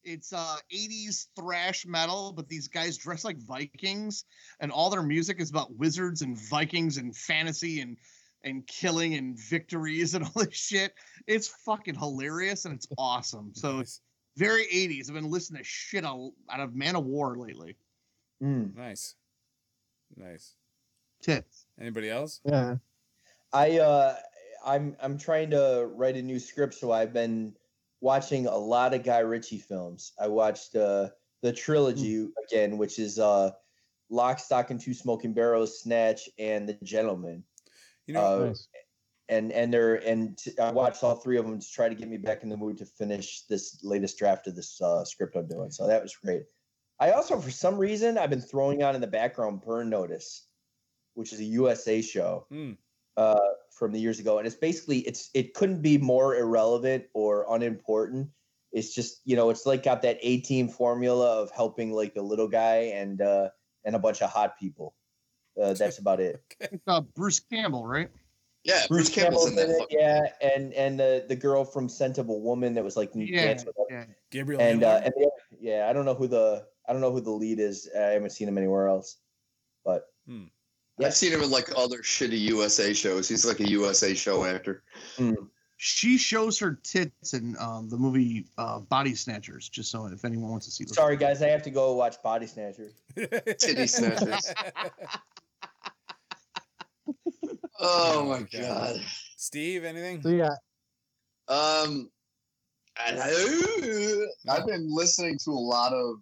[0.04, 4.24] It's uh 80s thrash metal, but these guys dress like Vikings,
[4.60, 7.96] and all their music is about wizards and Vikings and fantasy and
[8.44, 10.92] and killing and victories and all this shit.
[11.26, 13.52] It's fucking hilarious and it's awesome.
[13.54, 14.00] So Nice.
[14.36, 15.08] Very 80s.
[15.08, 17.76] I've been listening to shit out out of Manowar lately.
[18.42, 18.76] Mm.
[18.76, 19.14] Nice.
[20.16, 20.54] Nice.
[21.22, 21.66] Tits.
[21.80, 22.40] Anybody else?
[22.44, 22.76] Yeah.
[23.52, 24.16] I uh,
[24.64, 27.54] I'm I'm trying to write a new script, so I've been
[28.00, 30.12] watching a lot of Guy Ritchie films.
[30.20, 31.08] I watched uh,
[31.42, 33.52] the trilogy again, which is uh,
[34.10, 37.42] Lock, Stock, and Two Smoking Barrels, Snatch, and The Gentlemen.
[38.06, 38.68] You know, Uh, Nice.
[39.28, 42.08] And and they're and t- I watched all three of them to try to get
[42.08, 45.46] me back in the mood to finish this latest draft of this uh, script I'm
[45.48, 45.70] doing.
[45.70, 46.44] So that was great.
[46.98, 50.46] I also, for some reason, I've been throwing on in the background Burn Notice,
[51.14, 52.76] which is a USA show Mm.
[53.16, 57.46] uh, from the years ago, and it's basically it's it couldn't be more irrelevant or
[57.50, 58.28] unimportant.
[58.72, 62.22] It's just you know it's like got that A team formula of helping like the
[62.22, 63.48] little guy and uh,
[63.84, 64.94] and a bunch of hot people.
[65.60, 66.42] Uh, that's about it.
[66.60, 68.10] It's, uh, Bruce Campbell, right?
[68.66, 69.68] Yeah, Bruce, Campbell's in that.
[69.70, 72.96] it, fucking- yeah, and and the the girl from Scent of a Woman that was
[72.96, 74.04] like Yeah, dancing yeah.
[74.30, 74.60] Gabrielle.
[74.60, 77.30] and uh, and the, yeah, I don't know who the I don't know who the
[77.30, 77.88] lead is.
[77.96, 79.18] I haven't seen him anywhere else,
[79.84, 80.08] but
[81.02, 83.28] I've seen him in like other shitty USA shows.
[83.28, 84.82] He's like a USA show actor.
[85.78, 90.50] She shows her tits in um, the movie uh, Body Snatchers, just so if anyone
[90.50, 90.94] wants to see those.
[90.96, 92.94] sorry guys, I have to go watch Body Snatchers.
[93.14, 94.52] Titty snatchers.
[97.80, 99.00] Oh my god.
[99.36, 100.22] Steve, anything?
[100.22, 100.54] So yeah,
[101.48, 102.10] Um,
[103.06, 106.16] and I, I've been listening to a lot of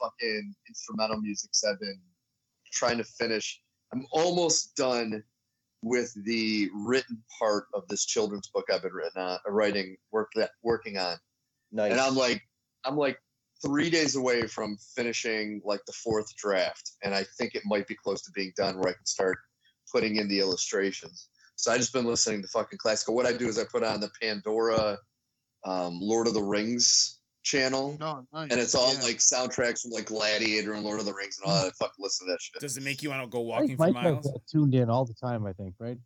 [0.00, 1.50] fucking instrumental music.
[1.52, 2.00] So I've been
[2.72, 3.60] trying to finish.
[3.92, 5.22] I'm almost done
[5.82, 10.30] with the written part of this children's book I've been written on, uh, writing, work
[10.36, 11.16] that working on,
[11.72, 11.92] Nice.
[11.92, 12.42] and I'm like,
[12.84, 13.18] I'm like
[13.64, 17.94] three days away from finishing like the fourth draft, and I think it might be
[17.94, 19.38] close to being done where I can start
[19.90, 21.28] putting in the illustrations.
[21.56, 23.14] So I just been listening to fucking classical.
[23.14, 24.96] What I do is I put on the Pandora
[25.64, 28.50] um, Lord of the Rings channel, No, nice.
[28.50, 29.00] and it's all yeah.
[29.02, 31.66] like soundtracks from like Gladiator and Lord of the Rings and all that.
[31.68, 32.60] I fucking listen to that shit.
[32.60, 34.40] Does it make you want to go walking think for Mike has miles?
[34.50, 35.46] tuned in all the time.
[35.46, 35.98] I think, right?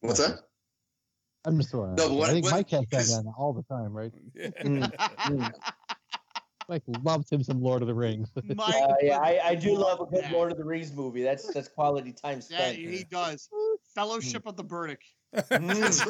[0.00, 0.40] What's that?
[1.44, 1.94] I'm just throwing.
[1.94, 3.92] No, out but what- I think what- Mike has because- that on all the time,
[3.92, 4.12] right?
[4.64, 5.52] Mm, mm.
[6.68, 8.30] Mike loves him some Lord of the Rings.
[8.54, 10.32] Mike Uh, yeah, I, I do love a good that.
[10.32, 11.22] Lord of the Rings movie.
[11.22, 12.76] That's that's quality time Yeah, spent.
[12.76, 13.48] he does.
[13.94, 15.02] Fellowship of the Burdick.
[15.32, 16.04] Let's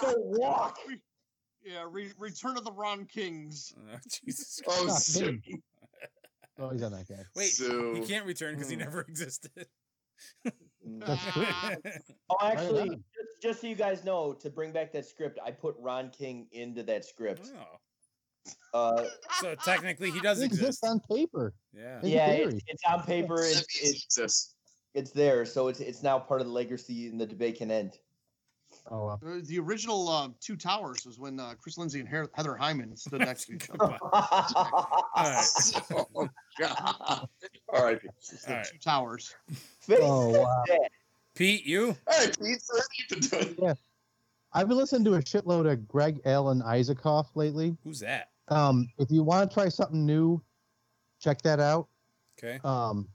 [0.00, 0.78] go walk.
[1.64, 3.74] Yeah, re- Return of the Ron Kings.
[3.76, 4.60] Oh, Jesus.
[4.66, 5.30] Oh, Not so,
[6.58, 7.24] oh, he's on that guy.
[7.34, 8.82] Wait, so- he can't return because he Hmm.
[8.82, 9.66] never existed.
[10.84, 11.44] That's true.
[12.30, 15.74] Oh, actually, just, just so you guys know, to bring back that script, I put
[15.80, 17.50] Ron King into that script.
[17.58, 17.78] Oh.
[18.74, 19.04] Uh,
[19.40, 20.62] So technically, he does It exist.
[20.62, 21.52] exists on paper.
[21.72, 22.00] Yeah.
[22.02, 22.54] In yeah, theory.
[22.54, 23.36] it's, it's on paper.
[23.36, 24.54] that It's, it's it exists.
[24.94, 27.98] it's there, so it's it's now part of the legacy, and the debate can end.
[28.90, 29.20] Oh well.
[29.24, 33.20] uh, the original uh, Two Towers was when uh, Chris Lindsay and Heather Hyman stood
[33.20, 33.98] next to each other.
[34.12, 35.46] All right.
[35.92, 36.28] Oh
[36.58, 36.76] god.
[36.88, 37.28] All right.
[37.72, 38.00] All right.
[38.70, 39.34] Two Towers.
[39.90, 40.64] Oh, wow.
[41.34, 41.96] Pete, you?
[42.06, 42.62] All right, Pete.
[42.62, 43.76] So what have you been doing?
[44.52, 47.76] I've been listening to a shitload of Greg Alan Isakov lately.
[47.84, 48.30] Who's that?
[48.48, 50.42] Um, if you want to try something new,
[51.20, 51.88] check that out.
[52.38, 52.60] Okay.
[52.64, 53.08] Um,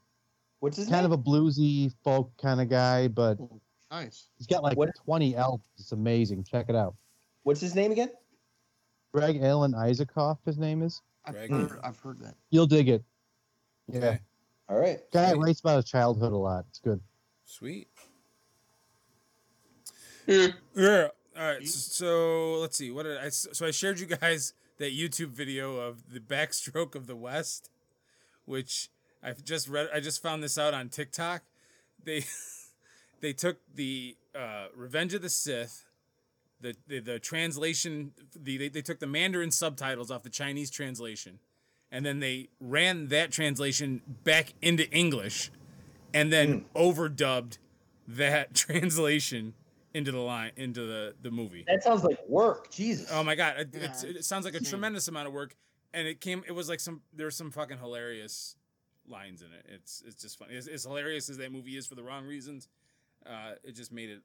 [0.60, 1.12] What's his kind name?
[1.14, 3.38] of a bluesy folk kind of guy, but
[3.90, 4.28] Nice.
[4.38, 5.64] he's got like What- 20 albums.
[5.80, 6.44] It's amazing.
[6.44, 6.96] Check it out.
[7.44, 8.12] What's his name again?
[9.14, 11.02] Greg Alan Isakov, his name is.
[11.26, 11.50] I've Greg.
[11.50, 12.36] heard, I've heard that.
[12.50, 13.04] You'll dig it.
[13.88, 13.98] Yeah.
[13.98, 14.20] Okay.
[14.70, 15.00] All right.
[15.12, 15.42] Guy Sweet.
[15.42, 16.66] writes about his childhood a lot.
[16.70, 17.02] It's good.
[17.46, 17.88] Sweet.
[20.28, 20.48] Hmm.
[20.76, 21.08] Yeah.
[21.38, 21.68] All right.
[21.68, 22.92] So, so let's see.
[22.92, 23.30] What did I?
[23.30, 27.70] So I shared you guys that YouTube video of the backstroke of the West,
[28.46, 28.90] which
[29.24, 29.90] I've just read.
[29.94, 31.44] I just found this out on TikTok.
[32.04, 32.26] They
[33.22, 35.86] they took the uh, Revenge of the Sith,
[36.60, 38.14] the the, the translation.
[38.36, 41.40] The they, they took the Mandarin subtitles off the Chinese translation,
[41.92, 45.52] and then they ran that translation back into English,
[46.12, 47.60] and then overdubbed
[48.08, 49.54] that translation
[49.94, 51.64] into the line into the the movie.
[51.68, 52.72] That sounds like work.
[52.72, 53.10] Jesus.
[53.12, 55.56] Oh my god, it, Yeah, it's, it sounds like a tremendous amount of work,
[55.94, 56.44] and it came.
[56.48, 58.56] It was like some there's some fucking hilarious
[59.08, 59.66] lines in it.
[59.68, 60.56] It's it's just funny.
[60.56, 62.68] As, as hilarious as that movie is for the wrong reasons,
[63.26, 64.22] uh, it just made it.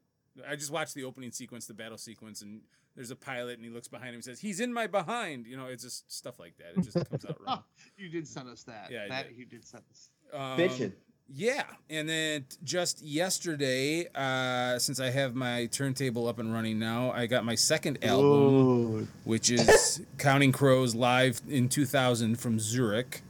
[0.49, 2.61] I just watched the opening sequence, the battle sequence, and
[2.95, 5.57] there's a pilot, and he looks behind him and says, "He's in my behind." You
[5.57, 6.79] know, it's just stuff like that.
[6.79, 7.62] It just comes out wrong.
[7.97, 8.91] you did send us that.
[8.91, 9.37] Yeah, I that did.
[9.39, 10.11] you did send us.
[10.33, 10.93] Um, Bitchin'.
[11.35, 17.11] Yeah, and then just yesterday, uh, since I have my turntable up and running now,
[17.11, 23.22] I got my second album, which is Counting Crows live in 2000 from Zurich.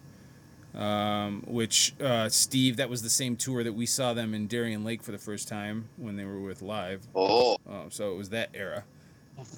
[0.74, 4.84] Um, which uh, Steve, that was the same tour that we saw them in Darien
[4.84, 7.01] Lake for the first time when they were with live.
[7.14, 8.84] Oh, Um, so it was that era.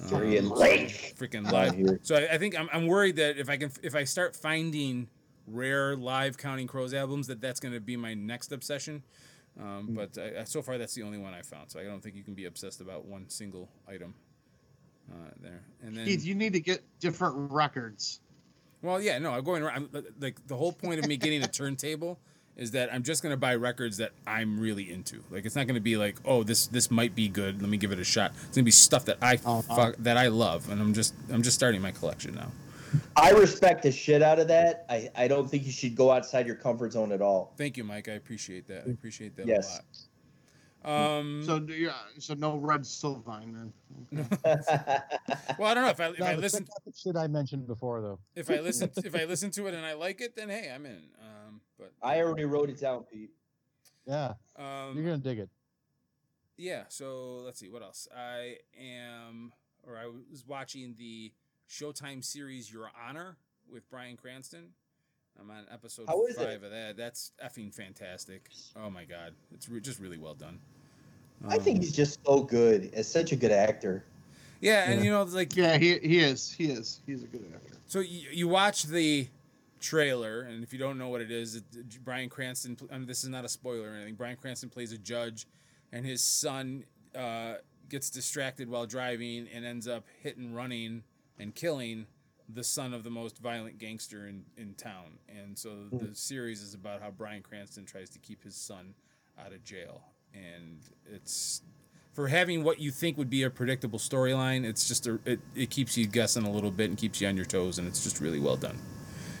[0.09, 1.15] Darien Um, Lake.
[1.19, 1.99] freaking live.
[2.03, 5.09] So I, I think I'm, I'm worried that if I can if I start finding
[5.51, 9.03] rare live Counting Crows albums, that that's going to be my next obsession.
[9.59, 9.95] Um, Hmm.
[9.95, 11.69] But I, I- so far, that's the only one I found.
[11.71, 14.13] So I don't think you can be obsessed about one single item
[15.11, 15.63] uh, there.
[15.83, 18.21] And then, Keith, you need to get different records.
[18.81, 19.89] well, yeah, no, I'm going around.
[20.19, 22.19] Like the whole point of me getting a turntable
[22.55, 25.23] is that I'm just going to buy records that I'm really into.
[25.31, 27.61] Like it's not going to be like, oh, this this might be good.
[27.61, 28.31] Let me give it a shot.
[28.31, 29.61] It's going to be stuff that I Uh-huh.
[29.75, 32.51] fuck, that I love, and I'm just I'm just starting my collection now.
[33.15, 34.85] I respect the shit out of that.
[34.89, 37.53] I, I don't think you should go outside your comfort zone at all.
[37.57, 38.07] Thank you, Mike.
[38.09, 38.85] I appreciate that.
[38.87, 39.67] I appreciate that Yes.
[39.69, 39.85] a lot.
[40.81, 43.73] Um, So yeah, so no red Sylvine then.
[45.59, 47.27] well, I don't know if I if No, I listen check out the shit I
[47.27, 48.19] mentioned before, though.
[48.35, 50.85] if I listen if I listen to it and I like it, then hey, I'm
[50.85, 51.01] in.
[51.21, 53.29] Um, but I already wrote it down, Pete.
[54.07, 55.49] Yeah, um, you're gonna dig it.
[56.57, 56.83] yeah.
[56.87, 58.07] So let's see what else.
[58.15, 59.51] I am
[59.83, 61.33] or I was watching the
[61.69, 63.37] Showtime series Your Honor
[63.71, 64.69] with Bryan Cranston.
[65.39, 66.65] I'm on episode How is five it?
[66.65, 66.97] of that.
[66.97, 68.49] That's effing fantastic.
[68.75, 70.59] Oh my god, it's re- just really well done.
[71.47, 72.89] I think Um, he's just so good.
[72.93, 74.03] As such a good actor.
[74.59, 76.51] yeah, and you know, like Yeah, he he is.
[76.51, 76.99] He is.
[77.05, 77.77] He's a good actor.
[77.85, 79.27] So you, you watch the
[79.79, 81.63] trailer, and if you don't know what it is, it,
[82.03, 82.75] Bryan Cranston.
[82.91, 84.15] I mean, this is not a spoiler or anything.
[84.15, 85.45] Bryan Cranston plays a judge,
[85.93, 86.83] and his son
[87.15, 87.55] uh,
[87.87, 91.03] gets distracted while driving and ends up hit and running
[91.39, 92.05] and killing
[92.53, 95.19] the son of the most violent gangster in, in town.
[95.27, 98.95] And so the series is about how Bryan Cranston tries to keep his son
[99.39, 100.01] out of jail,
[100.33, 101.61] and it's
[102.13, 105.69] for having what you think would be a predictable storyline, it's just a it, it
[105.69, 108.19] keeps you guessing a little bit and keeps you on your toes, and it's just
[108.19, 108.77] really well done.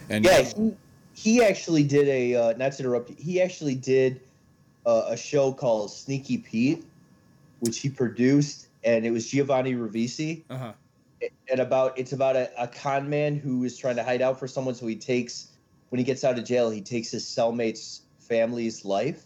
[0.09, 0.73] And Yeah, he,
[1.13, 3.15] he actually did a uh, not to interrupt you.
[3.19, 4.21] He actually did
[4.85, 6.85] uh, a show called Sneaky Pete,
[7.59, 10.43] which he produced, and it was Giovanni Ribisi.
[10.49, 10.73] uh huh.
[11.51, 14.47] And about it's about a, a con man who is trying to hide out for
[14.47, 14.75] someone.
[14.75, 15.47] So he takes
[15.89, 19.25] when he gets out of jail, he takes his cellmate's family's life,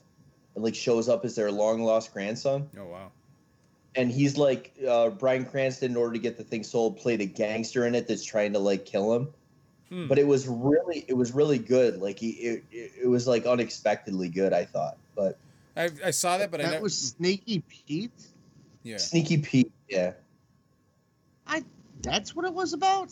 [0.56, 2.70] and like shows up as their long lost grandson.
[2.80, 3.12] Oh wow.
[3.96, 7.26] And he's like uh, Bryan Cranston, in order to get the thing sold, played a
[7.26, 9.28] gangster in it that's trying to like kill him.
[9.90, 10.08] Hmm.
[10.08, 12.02] But it was really, it was really good.
[12.02, 14.52] Like he, it, it, it was like unexpectedly good.
[14.54, 15.38] I thought, but
[15.76, 16.84] I, I saw that, but I that never.
[16.84, 18.12] was Sneaky Pete.
[18.82, 18.98] yeah.
[18.98, 20.14] Sneaky Pete, yeah,
[21.46, 21.64] I.
[22.04, 23.12] That's what it was about.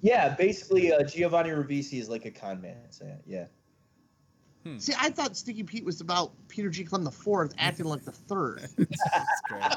[0.00, 0.30] yeah.
[0.34, 2.90] Basically, uh, Giovanni Ribisi is like a con man.
[2.90, 3.46] So yeah,
[4.78, 6.84] See, I thought Sneaky Pete was about Peter G.
[6.84, 8.60] Clem the fourth acting like the third.
[8.78, 9.60] That's great.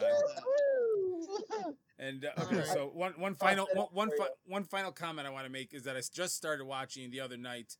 [0.00, 1.74] God.
[1.98, 5.46] And uh, okay, so one one final one one, fi- one final comment I want
[5.46, 7.76] to make is that I just started watching the other night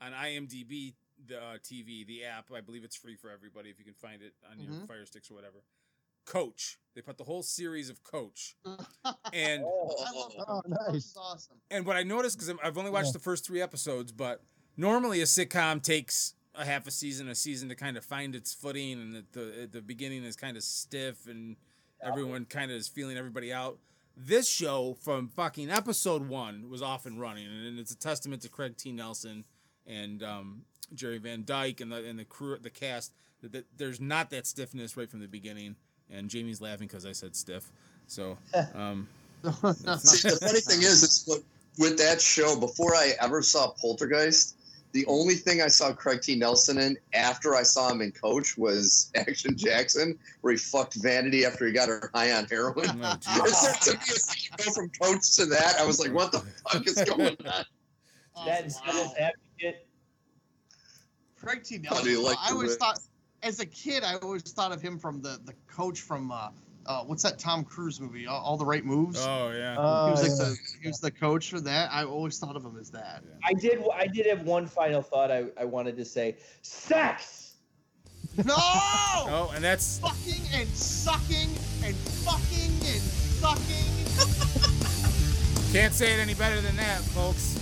[0.00, 0.94] on IMDb
[1.26, 4.22] the uh, TV the app I believe it's free for everybody if you can find
[4.22, 4.86] it on your Mhm.
[4.88, 5.58] Fire Sticks or whatever.
[6.26, 8.56] Coach, they put the whole series of Coach,
[9.32, 11.14] and I love Oh, nice.
[11.18, 11.56] Awesome.
[11.70, 13.12] and what I noticed because I've only watched Yeah.
[13.12, 14.42] the first three episodes, but
[14.76, 18.52] normally a sitcom takes a half a season, a season to kind of find its
[18.52, 21.56] footing, and at the at the beginning is kind of stiff, and
[22.02, 23.78] everyone kind of is feeling everybody out.
[24.16, 28.48] This show from fucking episode one was off and running, and it's a testament to
[28.48, 28.90] Craig T.
[28.90, 29.44] Nelson
[29.86, 30.62] and um,
[30.94, 33.12] Jerry Van Dyke and the and the crew, the cast.
[33.42, 35.76] That, that there's not that stiffness right from the beginning,
[36.12, 37.70] and Jamie's laughing because I said stiff.
[38.06, 38.38] So,
[38.74, 39.08] um,
[39.42, 41.40] See, the funny thing is, it's what
[41.78, 42.58] with that show.
[42.58, 44.54] Before I ever saw Poltergeist,
[44.92, 46.36] The only thing I saw Craig T.
[46.36, 51.44] Nelson in after I saw him in Coach was Action Jackson, where he fucked Vanity
[51.44, 52.86] after he got her high on heroin.
[53.02, 55.76] Oh, It's- to me, it's like you go from Coach to that.
[55.78, 56.38] I was like, what the
[56.70, 57.64] fuck is going on?
[58.46, 59.86] That and Devil's Advocate.
[61.38, 61.80] Craig T.
[61.88, 62.24] How do you Nelson.
[62.24, 62.78] like I always wit?
[62.78, 62.98] thought,
[63.42, 66.48] as a kid, I always thought of him from the the coach from uh,
[66.86, 68.26] uh what's that Tom Cruise movie?
[68.26, 69.18] All, All the Right Moves.
[69.20, 69.72] Oh yeah.
[69.72, 70.36] he Oh, was like yeah.
[70.54, 71.90] the he was the coach for that.
[71.92, 73.22] I always thought of him as that.
[73.44, 73.82] I did.
[73.94, 75.30] I did have one final thought.
[75.30, 77.54] I, I wanted to say, sex.
[78.44, 78.54] No.
[79.28, 81.48] Oh, and that's fucking and sucking
[81.82, 83.02] and fucking and
[83.40, 83.92] sucking.
[85.72, 87.58] Can't say it any better than that, folks.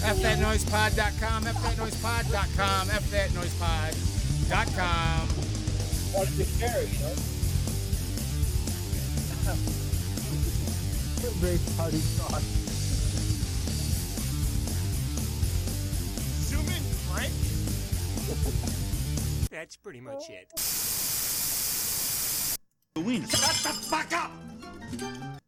[0.00, 4.11] FThatNoisePod.com, FThatNoisePod.com, FThatNoisePod.com.
[6.14, 7.14] Wanted to share it, you know.
[11.40, 12.42] Great party talk.
[16.42, 17.32] Zoom in, Frank.
[19.50, 20.50] That's pretty much it.
[22.94, 23.26] The wiener.
[23.28, 25.32] Shut the fuck up!